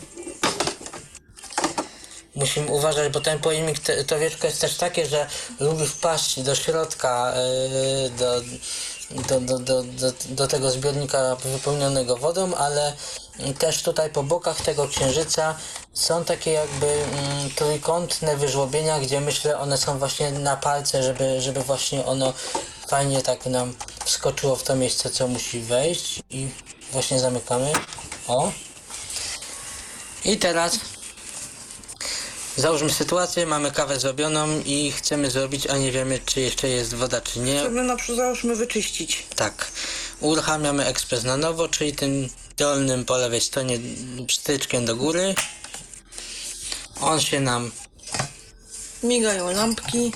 [2.36, 3.78] Musimy uważać, bo ten pojemnik,
[4.08, 5.28] to wieczko jest też takie, że
[5.60, 7.34] lubi wpaść do środka,
[8.06, 8.42] y, do,
[9.28, 12.94] do, do, do, do, do tego zbiornika wypełnionego wodą, ale
[13.60, 15.56] też tutaj po bokach tego księżyca
[15.94, 21.64] są takie jakby mm, trójkątne wyżłobienia, gdzie myślę one są właśnie na palce, żeby, żeby
[21.64, 22.34] właśnie ono
[22.88, 23.74] fajnie tak nam
[24.06, 26.48] wskoczyło w to miejsce, co musi wejść i
[26.92, 27.74] właśnie zamykamy.
[28.28, 28.52] O.
[30.26, 30.80] I teraz
[32.62, 37.22] Załóżmy sytuację, mamy kawę zrobioną i chcemy zrobić, a nie wiemy czy jeszcze jest woda
[37.22, 37.60] czy nie.
[37.60, 39.26] Żeby na przykład załóżmy wyczyścić.
[39.36, 39.72] Tak.
[40.20, 43.80] Uruchamiamy ekspres na nowo, czyli tym dolnym po lewej stronie
[44.28, 45.36] pstryczkiem do góry.
[47.02, 47.72] On się nam,
[49.04, 50.12] Migają lampki,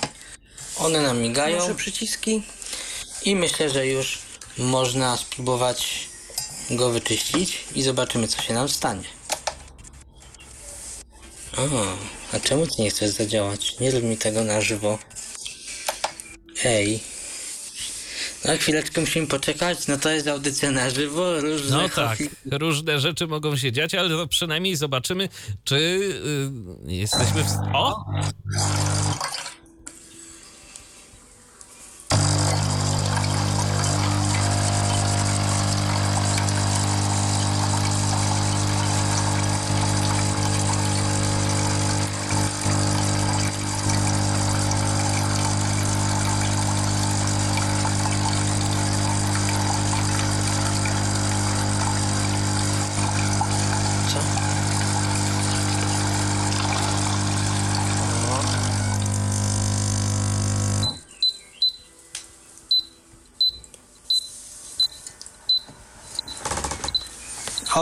[0.77, 2.43] one nam migają nasze przyciski.
[3.23, 4.19] i myślę, że już
[4.57, 6.09] można spróbować
[6.69, 9.03] go wyczyścić i zobaczymy co się nam stanie.
[11.57, 11.61] O,
[12.33, 13.79] a czemu ty nie chcesz zadziałać?
[13.79, 14.99] Nie rób mi tego na żywo.
[16.63, 16.99] Ej.
[18.45, 22.19] Na chwileczkę musimy poczekać, no to jest audycja na żywo, różne No tak,
[22.61, 25.29] różne rzeczy mogą się dziać, ale to przynajmniej zobaczymy,
[25.63, 27.47] czy y, jesteśmy w...
[27.73, 28.05] O!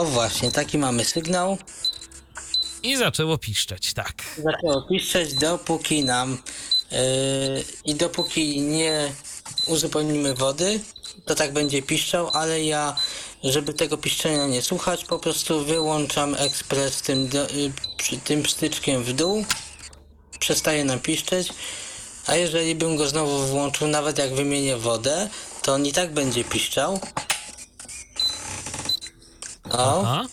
[0.04, 1.58] O właśnie, taki mamy sygnał.
[2.84, 4.14] I zaczęło piszczeć, tak.
[4.38, 6.38] Zaczęło piszczeć, dopóki nam
[6.92, 6.98] yy,
[7.86, 9.12] i dopóki nie
[9.68, 10.80] uzupełnimy wody,
[11.26, 12.96] to tak będzie piszczał, ale ja,
[13.44, 19.04] żeby tego piszczenia nie słuchać, po prostu wyłączam ekspres tym, do, y, przy, tym pstyczkiem
[19.04, 19.46] w dół,
[20.40, 21.50] przestaje nam piszczeć,
[22.28, 25.30] a jeżeli bym go znowu włączył, nawet jak wymienię wodę,
[25.62, 27.00] to on i tak będzie piszczał.
[29.74, 30.02] O.
[30.04, 30.26] Aha.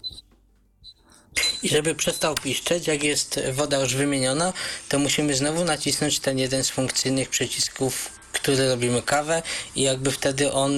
[1.62, 4.52] I żeby przestał piszczeć, jak jest woda już wymieniona,
[4.88, 9.42] to musimy znowu nacisnąć ten jeden z funkcyjnych przycisków, który robimy kawę
[9.76, 10.72] i jakby wtedy on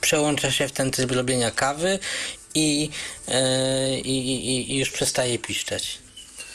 [0.00, 1.98] przełącza się w ten tryb robienia kawy
[2.54, 2.90] i,
[3.28, 5.98] e, i, i, i już przestaje piszczeć.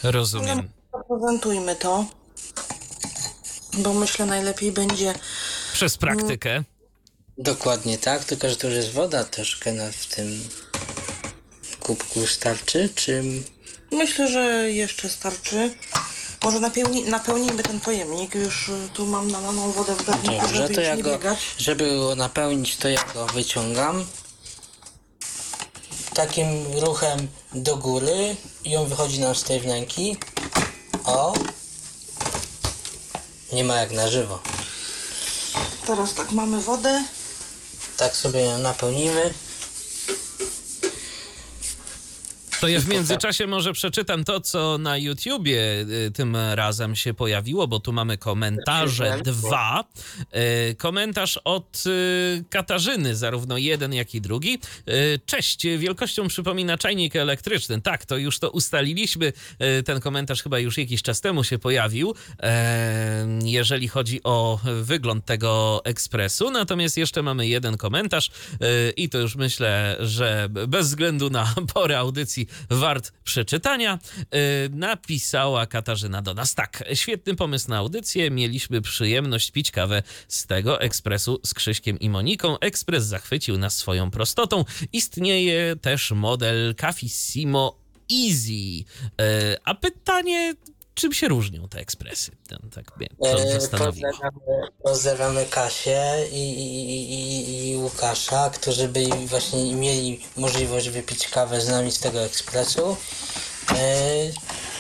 [0.04, 0.70] Rozumiem.
[0.94, 2.06] Zaprezentujmy to.
[3.74, 5.14] Bo myślę najlepiej będzie
[5.74, 6.64] Przez praktykę.
[7.38, 10.50] Dokładnie tak, tylko że to już jest woda troszkę na, w tym
[11.80, 13.24] kubku starczy, czy...
[13.92, 15.76] Myślę, że jeszcze starczy.
[16.44, 18.36] Może napełni, napełnijmy ten pojemnik.
[18.36, 21.12] Już y, tu mam nalaną wodę w garnku, Dobrze, żeby to już ja nie go,
[21.12, 21.40] biegać.
[21.58, 24.06] żeby go napełnić, to ja go wyciągam.
[26.14, 26.48] Takim
[26.80, 30.18] ruchem do góry i on wychodzi nam z tej wnęki.
[31.06, 31.34] O!
[33.54, 34.40] Nie ma jak na żywo.
[35.88, 37.04] Teraz tak mamy wodę.
[37.98, 39.34] Tak sobie napełnimy.
[42.62, 45.62] To ja w międzyczasie może przeczytam to, co na YouTubie
[46.08, 49.84] y, tym razem się pojawiło, bo tu mamy komentarze dwa.
[50.72, 54.60] Y, Komentarz od y, Katarzyny, zarówno jeden, jak i drugi.
[55.26, 57.82] Cześć, wielkością przypomina czajnik elektryczny.
[57.82, 59.34] Tak, to już to ustaliliśmy.
[59.86, 62.16] Ten komentarz chyba już jakiś czas temu się pojawił,
[63.44, 66.52] jeżeli chodzi o wygląd tego ekspresu.
[66.52, 68.32] Natomiast jeszcze mamy jeden komentarz
[68.98, 74.00] i to już myślę, że bez względu na porę audycji wart przeczytania.
[74.20, 76.84] Y, Napisała Katarzyna do nas tak.
[76.94, 78.32] Świetny pomysł na audycję.
[78.32, 82.60] Mieliśmy przyjemność pić kawę z tego ekspresu z Krzyśkiem i Moniką.
[82.60, 84.66] Ekspres zachwycił nas swoją prostotą.
[84.94, 87.78] Istnieje też model Cafissimo
[88.12, 88.52] Easy.
[88.52, 90.54] Y, A pytanie,
[90.98, 92.32] czym się różnią te ekspresy?
[92.48, 94.12] Ten, tak mnie E, zastanowiło.
[94.12, 101.62] pozdrawiamy, pozdrawiamy Kasię i, i, i, i Łukasza, którzy by właśnie mieli możliwość wypić kawę
[101.62, 102.98] z nami z tego ekspresu.
[103.76, 103.96] E,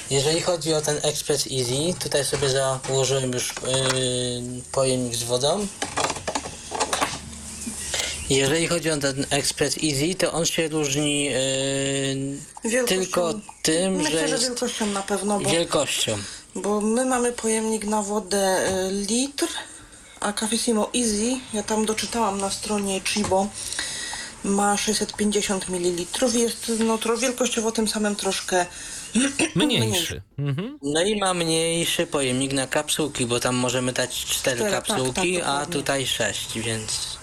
[0.09, 3.53] jeżeli chodzi o ten ekspres Easy, tutaj sobie założyłem już e,
[4.71, 5.67] pojemnik z wodą.
[8.29, 12.95] Jeżeli chodzi o ten ekspres Easy, to on się różni e, Wielkością.
[12.97, 16.17] tylko tym, Myślę, że że jest wielkością na pewno, bo, wielkością.
[16.55, 19.47] bo my mamy pojemnik na wodę y, litr,
[20.19, 23.47] a Cafissimo Easy, ja tam doczytałam na stronie Chibo,
[24.43, 26.05] ma 650 ml.
[26.33, 28.65] Jest no, tro, wielkościowo tym samym troszkę
[29.55, 30.21] Mniejszy.
[30.39, 30.79] Mhm.
[30.83, 35.33] No i ma mniejszy pojemnik na kapsułki, bo tam możemy dać cztery Cztery, tak, kapsułki,
[35.35, 35.73] tak, a dokładnie.
[35.73, 37.16] tutaj sześć, więc...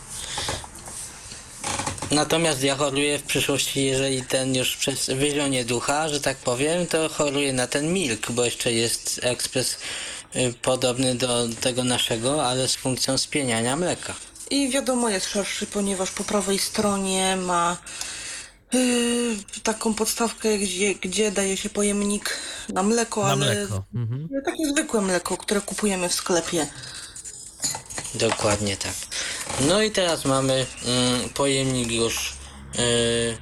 [2.15, 7.09] Natomiast ja choruję w przyszłości, jeżeli ten już przez wyzionie ducha, że tak powiem, to
[7.09, 9.79] choruję na ten milk, bo jeszcze jest ekspres
[10.37, 14.15] y, podobny do tego naszego, ale z funkcją spieniania mleka.
[14.51, 17.77] I wiadomo jest szerszy, ponieważ po prawej stronie ma
[18.73, 22.37] yy, taką podstawkę, gdzie, gdzie daje się pojemnik
[22.69, 23.85] na mleko, Na ale mleko.
[23.95, 24.29] Mhm.
[24.45, 26.67] takie zwykłe mleko, które kupujemy w sklepie.
[28.15, 28.95] Dokładnie tak.
[29.61, 32.33] No i teraz mamy mm, pojemnik już
[32.79, 33.39] y,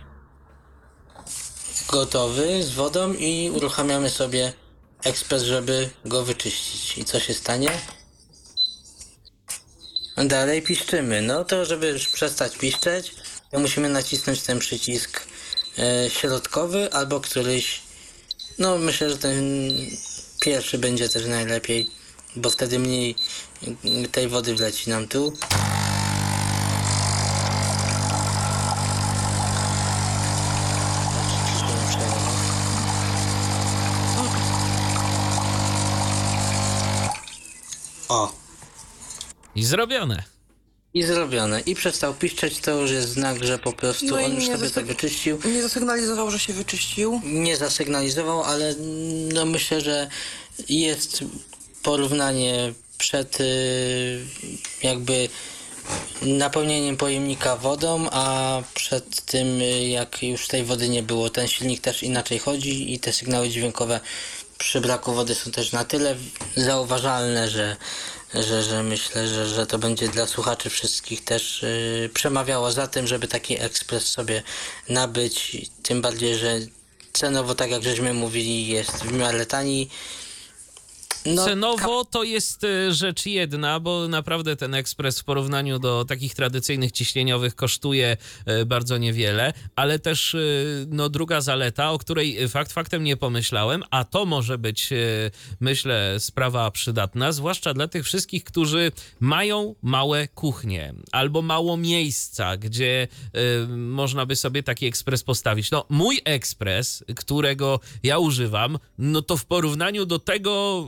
[1.88, 4.52] gotowy z wodą i uruchamiamy sobie
[5.04, 6.98] ekspres, żeby go wyczyścić.
[6.98, 7.70] I co się stanie?
[10.16, 11.22] Dalej piszczymy.
[11.22, 13.14] No to żeby już przestać piszczeć,
[13.50, 15.26] to musimy nacisnąć ten przycisk
[15.78, 17.80] y, środkowy albo któryś.
[18.58, 19.70] No myślę, że ten
[20.40, 21.90] pierwszy będzie też najlepiej,
[22.36, 23.16] bo wtedy mniej
[24.12, 25.32] tej wody wleci nam tu.
[38.08, 38.32] O,
[39.54, 40.22] I zrobione.
[40.94, 41.60] i zrobione.
[41.60, 44.82] I przestał piszczeć, to już jest znak, że po prostu No on już sobie to
[44.82, 45.38] wyczyścił.
[45.44, 47.20] Nie zasygnalizował, że się wyczyścił.
[47.24, 48.74] Nie zasygnalizował, ale
[49.34, 50.08] no myślę, że
[50.68, 51.24] jest
[51.82, 52.72] porównanie
[53.02, 54.26] przed y,
[54.82, 55.28] jakby
[56.22, 61.30] napełnieniem pojemnika wodą, a przed tym y, jak już tej wody nie było.
[61.30, 64.00] Ten silnik też inaczej chodzi i te sygnały dźwiękowe
[64.58, 66.16] przy braku wody są też na tyle
[66.56, 67.76] zauważalne, że,
[68.34, 73.06] że, że myślę, że, że to będzie dla słuchaczy wszystkich też y, przemawiało za tym,
[73.06, 74.42] żeby taki ekspres sobie
[74.88, 75.56] nabyć.
[75.82, 76.58] Tym bardziej, że
[77.12, 79.88] cenowo, tak jak żeśmy mówili, jest w miarę tani.
[81.26, 86.34] No, Cenowo to jest e, rzecz jedna, bo naprawdę ten ekspres w porównaniu do takich
[86.34, 88.16] tradycyjnych ciśnieniowych kosztuje
[88.46, 90.38] e, bardzo niewiele, ale też e,
[90.88, 94.90] no, druga zaleta, o której fakt faktem nie pomyślałem, a to może być,
[95.60, 103.08] myślę, sprawa przydatna, zwłaszcza dla tych wszystkich, którzy mają małe kuchnie albo mało miejsca, gdzie
[103.68, 105.70] można by sobie taki ekspres postawić.
[105.70, 110.84] No, mój ekspres, którego ja używam, no to w porównaniu do tego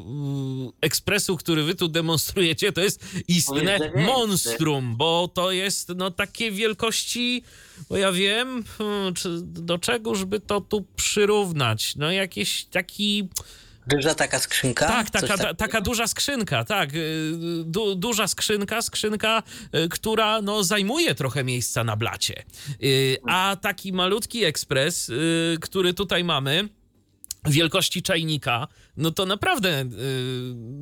[0.80, 7.42] ekspresu, który wy tu demonstrujecie, to jest istne monstrum, bo to jest no takie wielkości,
[7.88, 11.96] bo ja wiem, hmm, czy do czegoż by to tu przyrównać.
[11.96, 13.28] No jakiś taki...
[13.86, 14.86] Duża taka skrzynka.
[14.86, 16.94] Tak, taka, ta, taka duża skrzynka, tak.
[16.94, 17.30] y,
[17.64, 19.42] Du, duża skrzynka, skrzynka,
[19.74, 22.42] y, która no, zajmuje trochę miejsca na blacie.
[22.82, 25.10] Y, A taki malutki ekspres,
[25.60, 26.68] który tutaj mamy,
[27.48, 29.86] wielkości czajnika, no to naprawdę y,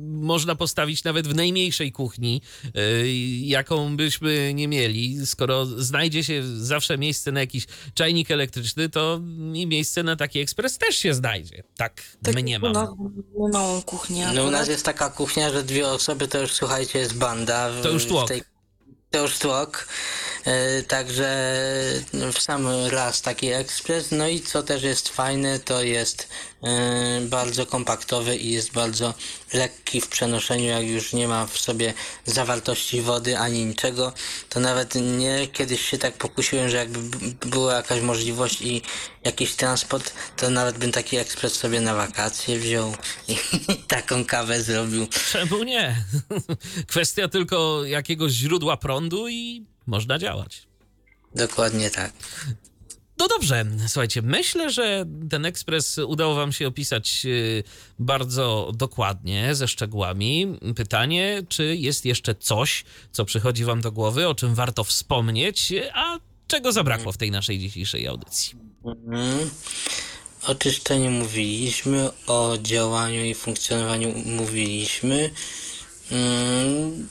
[0.07, 2.41] można postawić nawet w najmniejszej kuchni,
[2.77, 3.07] y,
[3.41, 5.25] jaką byśmy nie mieli.
[5.27, 9.21] Skoro znajdzie się zawsze miejsce na jakiś czajnik elektryczny, to
[9.53, 11.63] i miejsce na taki ekspres też się znajdzie.
[11.77, 12.79] Tak, Tak my nie mamy.
[12.79, 14.27] U nas mamy małą kuchnię.
[14.35, 17.69] No u nas jest taka kuchnia, że dwie osoby to już słuchajcie jest banda.
[17.71, 18.29] w- To już tłok.
[19.11, 19.87] To już tłok.
[20.45, 21.33] E, Także
[22.33, 24.11] w sam raz taki ekspres.
[24.11, 26.29] No i co też jest fajne, to jest
[26.63, 29.13] e, bardzo kompaktowy i jest bardzo
[29.53, 31.93] lekki w przenoszeniu, jak już nie ma w sobie
[32.25, 34.13] zawartości wody ani niczego.
[34.49, 36.99] To nawet nie kiedyś się tak pokusiłem, że jakby
[37.47, 38.81] była jakaś możliwość i
[39.23, 42.95] jakiś transport, to nawet bym taki ekspres sobie na wakacje wziął
[43.27, 43.37] i
[43.87, 45.07] taką kawę zrobił.
[45.31, 46.05] Czemu nie?
[46.87, 50.67] Kwestia tylko jakiegoś źródła prądu i można działać.
[51.35, 52.13] Dokładnie tak.
[53.17, 57.63] No dobrze, słuchajcie, myślę, że ten ekspres udało Wam się opisać y,
[57.99, 60.59] bardzo dokładnie, ze szczegółami.
[60.75, 66.19] Pytanie, czy jest jeszcze coś, co przychodzi Wam do głowy, o czym warto wspomnieć, a
[66.47, 68.55] czego zabrakło w tej naszej dzisiejszej audycji?
[68.85, 69.49] Mhm.
[70.47, 75.29] O czyszczeniu mówiliśmy, o działaniu i funkcjonowaniu mówiliśmy.
[76.11, 77.07] Mm,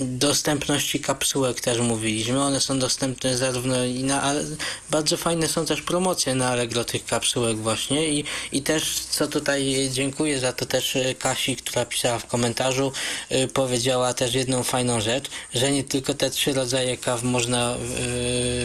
[0.00, 2.42] Dostępności kapsułek też mówiliśmy.
[2.42, 4.44] One są dostępne zarówno i na, ale
[4.90, 9.88] bardzo fajne są też promocje na Allegro tych kapsułek właśnie i, i też co tutaj
[9.92, 12.92] dziękuję za to też e, Kasi, która pisała w komentarzu,
[13.28, 17.76] e, powiedziała też jedną fajną rzecz, że nie tylko te trzy rodzaje kaw można e,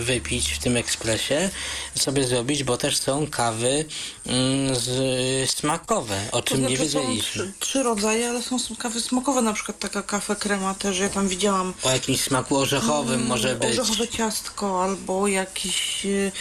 [0.02, 1.50] wypić w tym ekspresie,
[1.96, 3.86] sobie zrobić, bo też są kawy
[4.26, 7.32] mm, z, smakowe, o To czym nie znaczy są wiedzieliśmy.
[7.32, 11.28] trzy, trzy rodzaje, ale są kawy smakowe, na przykład taka kawa krema też, ja tam
[11.28, 13.80] widziałam O jakimś smaku orzechowym może być.
[13.80, 16.32] orzechowe ciastko albo jakiś y,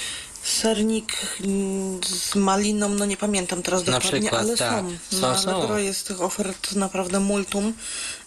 [0.42, 1.12] sernik
[1.44, 4.84] mm, z maliną, no nie pamiętam teraz Na dokładnie, przykład, ale tak.
[5.10, 5.16] są.
[5.16, 5.50] Są, Na są.
[5.56, 7.74] Allegro jest tych ofert naprawdę multum,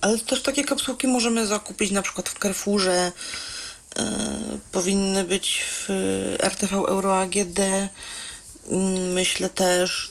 [0.01, 4.01] ale też takie kapsułki możemy zakupić na przykład w Carrefourze, y,
[4.71, 5.89] powinny być w
[6.39, 10.10] RTV Euro AGD, mm, myślę też.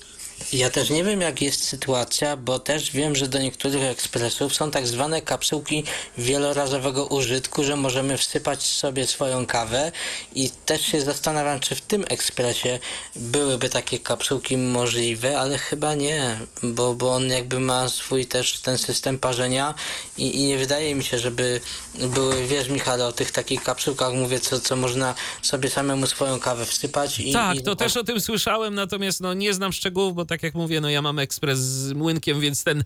[0.53, 4.71] Ja też nie wiem, jak jest sytuacja, bo też wiem, że do niektórych ekspresów są
[4.71, 5.85] tak zwane kapsułki
[6.19, 9.93] wielorazowego użytku, że możemy wsypać sobie swoją kawę
[10.35, 12.79] i też się zastanawiam, czy w tym ekspresie
[13.17, 18.79] byłyby takie kapsułki możliwe, ale chyba nie, bo, bo on jakby ma swój też ten
[18.79, 19.75] system parzenia
[20.19, 21.61] i, i nie wydaje mi się, żeby
[21.95, 26.67] były, wiesz Michale, o tych takich kapsułkach mówię, co, co można sobie samemu swoją kawę
[26.67, 27.33] wsypać i...
[27.33, 30.55] Tak, i to też o tym słyszałem, natomiast no, nie znam szczegółów, bo tak jak
[30.55, 32.85] mówię, no ja mam ekspres z młynkiem, więc ten e,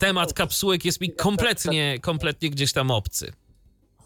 [0.00, 3.32] temat kapsułek jest mi kompletnie, kompletnie gdzieś tam obcy.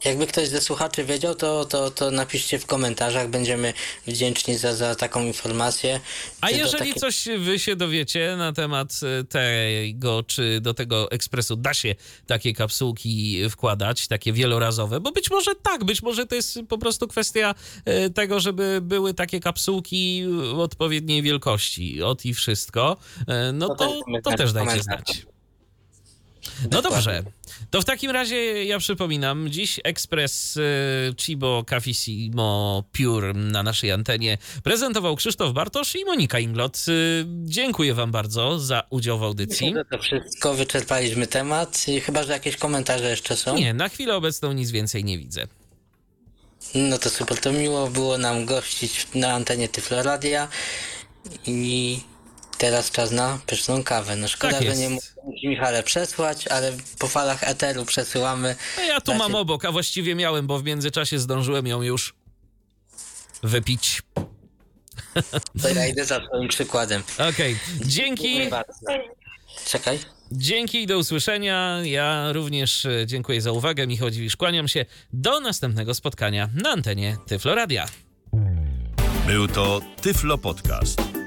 [0.04, 3.28] Jakby ktoś ze słuchaczy wiedział, to, to, to napiszcie w komentarzach.
[3.28, 3.72] Będziemy
[4.06, 6.00] wdzięczni za, za taką informację.
[6.40, 11.10] A Czy jeżeli takiej- coś wy się dowiecie na temat e, tego, czy do tego
[11.10, 11.94] ekspresu da się
[12.26, 17.08] takie kapsułki wkładać, takie wielorazowe, bo być może tak, być może to jest po prostu
[17.08, 20.24] kwestia e, tego, żeby były takie kapsułki
[20.56, 22.96] odpowiedniej wielkości, od i wszystko,
[23.28, 25.31] e, no To to, też to, też dajcie znać.
[26.70, 27.22] No dobrze.
[27.70, 34.38] To w takim razie ja przypominam, dziś ekspres y, Chibo Cafissimo Pure na naszej antenie
[34.62, 36.84] prezentował Krzysztof Bartosz i Monika Inglot.
[36.88, 39.74] Y, dziękuję wam bardzo za udział w audycji.
[39.76, 43.56] Że To wszystko wyczerpaliśmy temat, i chyba że jakieś komentarze jeszcze są.
[43.56, 45.46] Nie, na chwilę obecną nic więcej nie widzę.
[46.74, 50.48] No to super, to miło było nam gościć na antenie Tyfloradia
[51.46, 52.00] i
[52.58, 54.16] teraz czas na pyszną kawę.
[54.16, 54.80] No szkoda, Tak że jest.
[54.80, 55.06] nie mógł
[55.44, 58.56] Michale przesłać, ale po falach eteru przesyłamy.
[58.76, 62.14] No ja tu Dacie- mam obok, a właściwie miałem, bo w międzyczasie zdążyłem ją już
[63.42, 64.02] wypić.
[65.62, 67.02] To ja idę za swoim przykładem.
[67.30, 68.22] Okej, dzięki.
[68.22, 68.72] Dziękuję bardzo.
[69.66, 69.98] Czekaj.
[70.32, 71.80] Dzięki i do usłyszenia.
[71.84, 73.86] Ja również e, dziękuję za uwagę.
[73.86, 74.84] Michał Dziwisz, kłaniam się.
[75.12, 77.86] Do następnego spotkania na antenie Tyfloradia.
[79.26, 81.02] Był to Tyflo Podcast.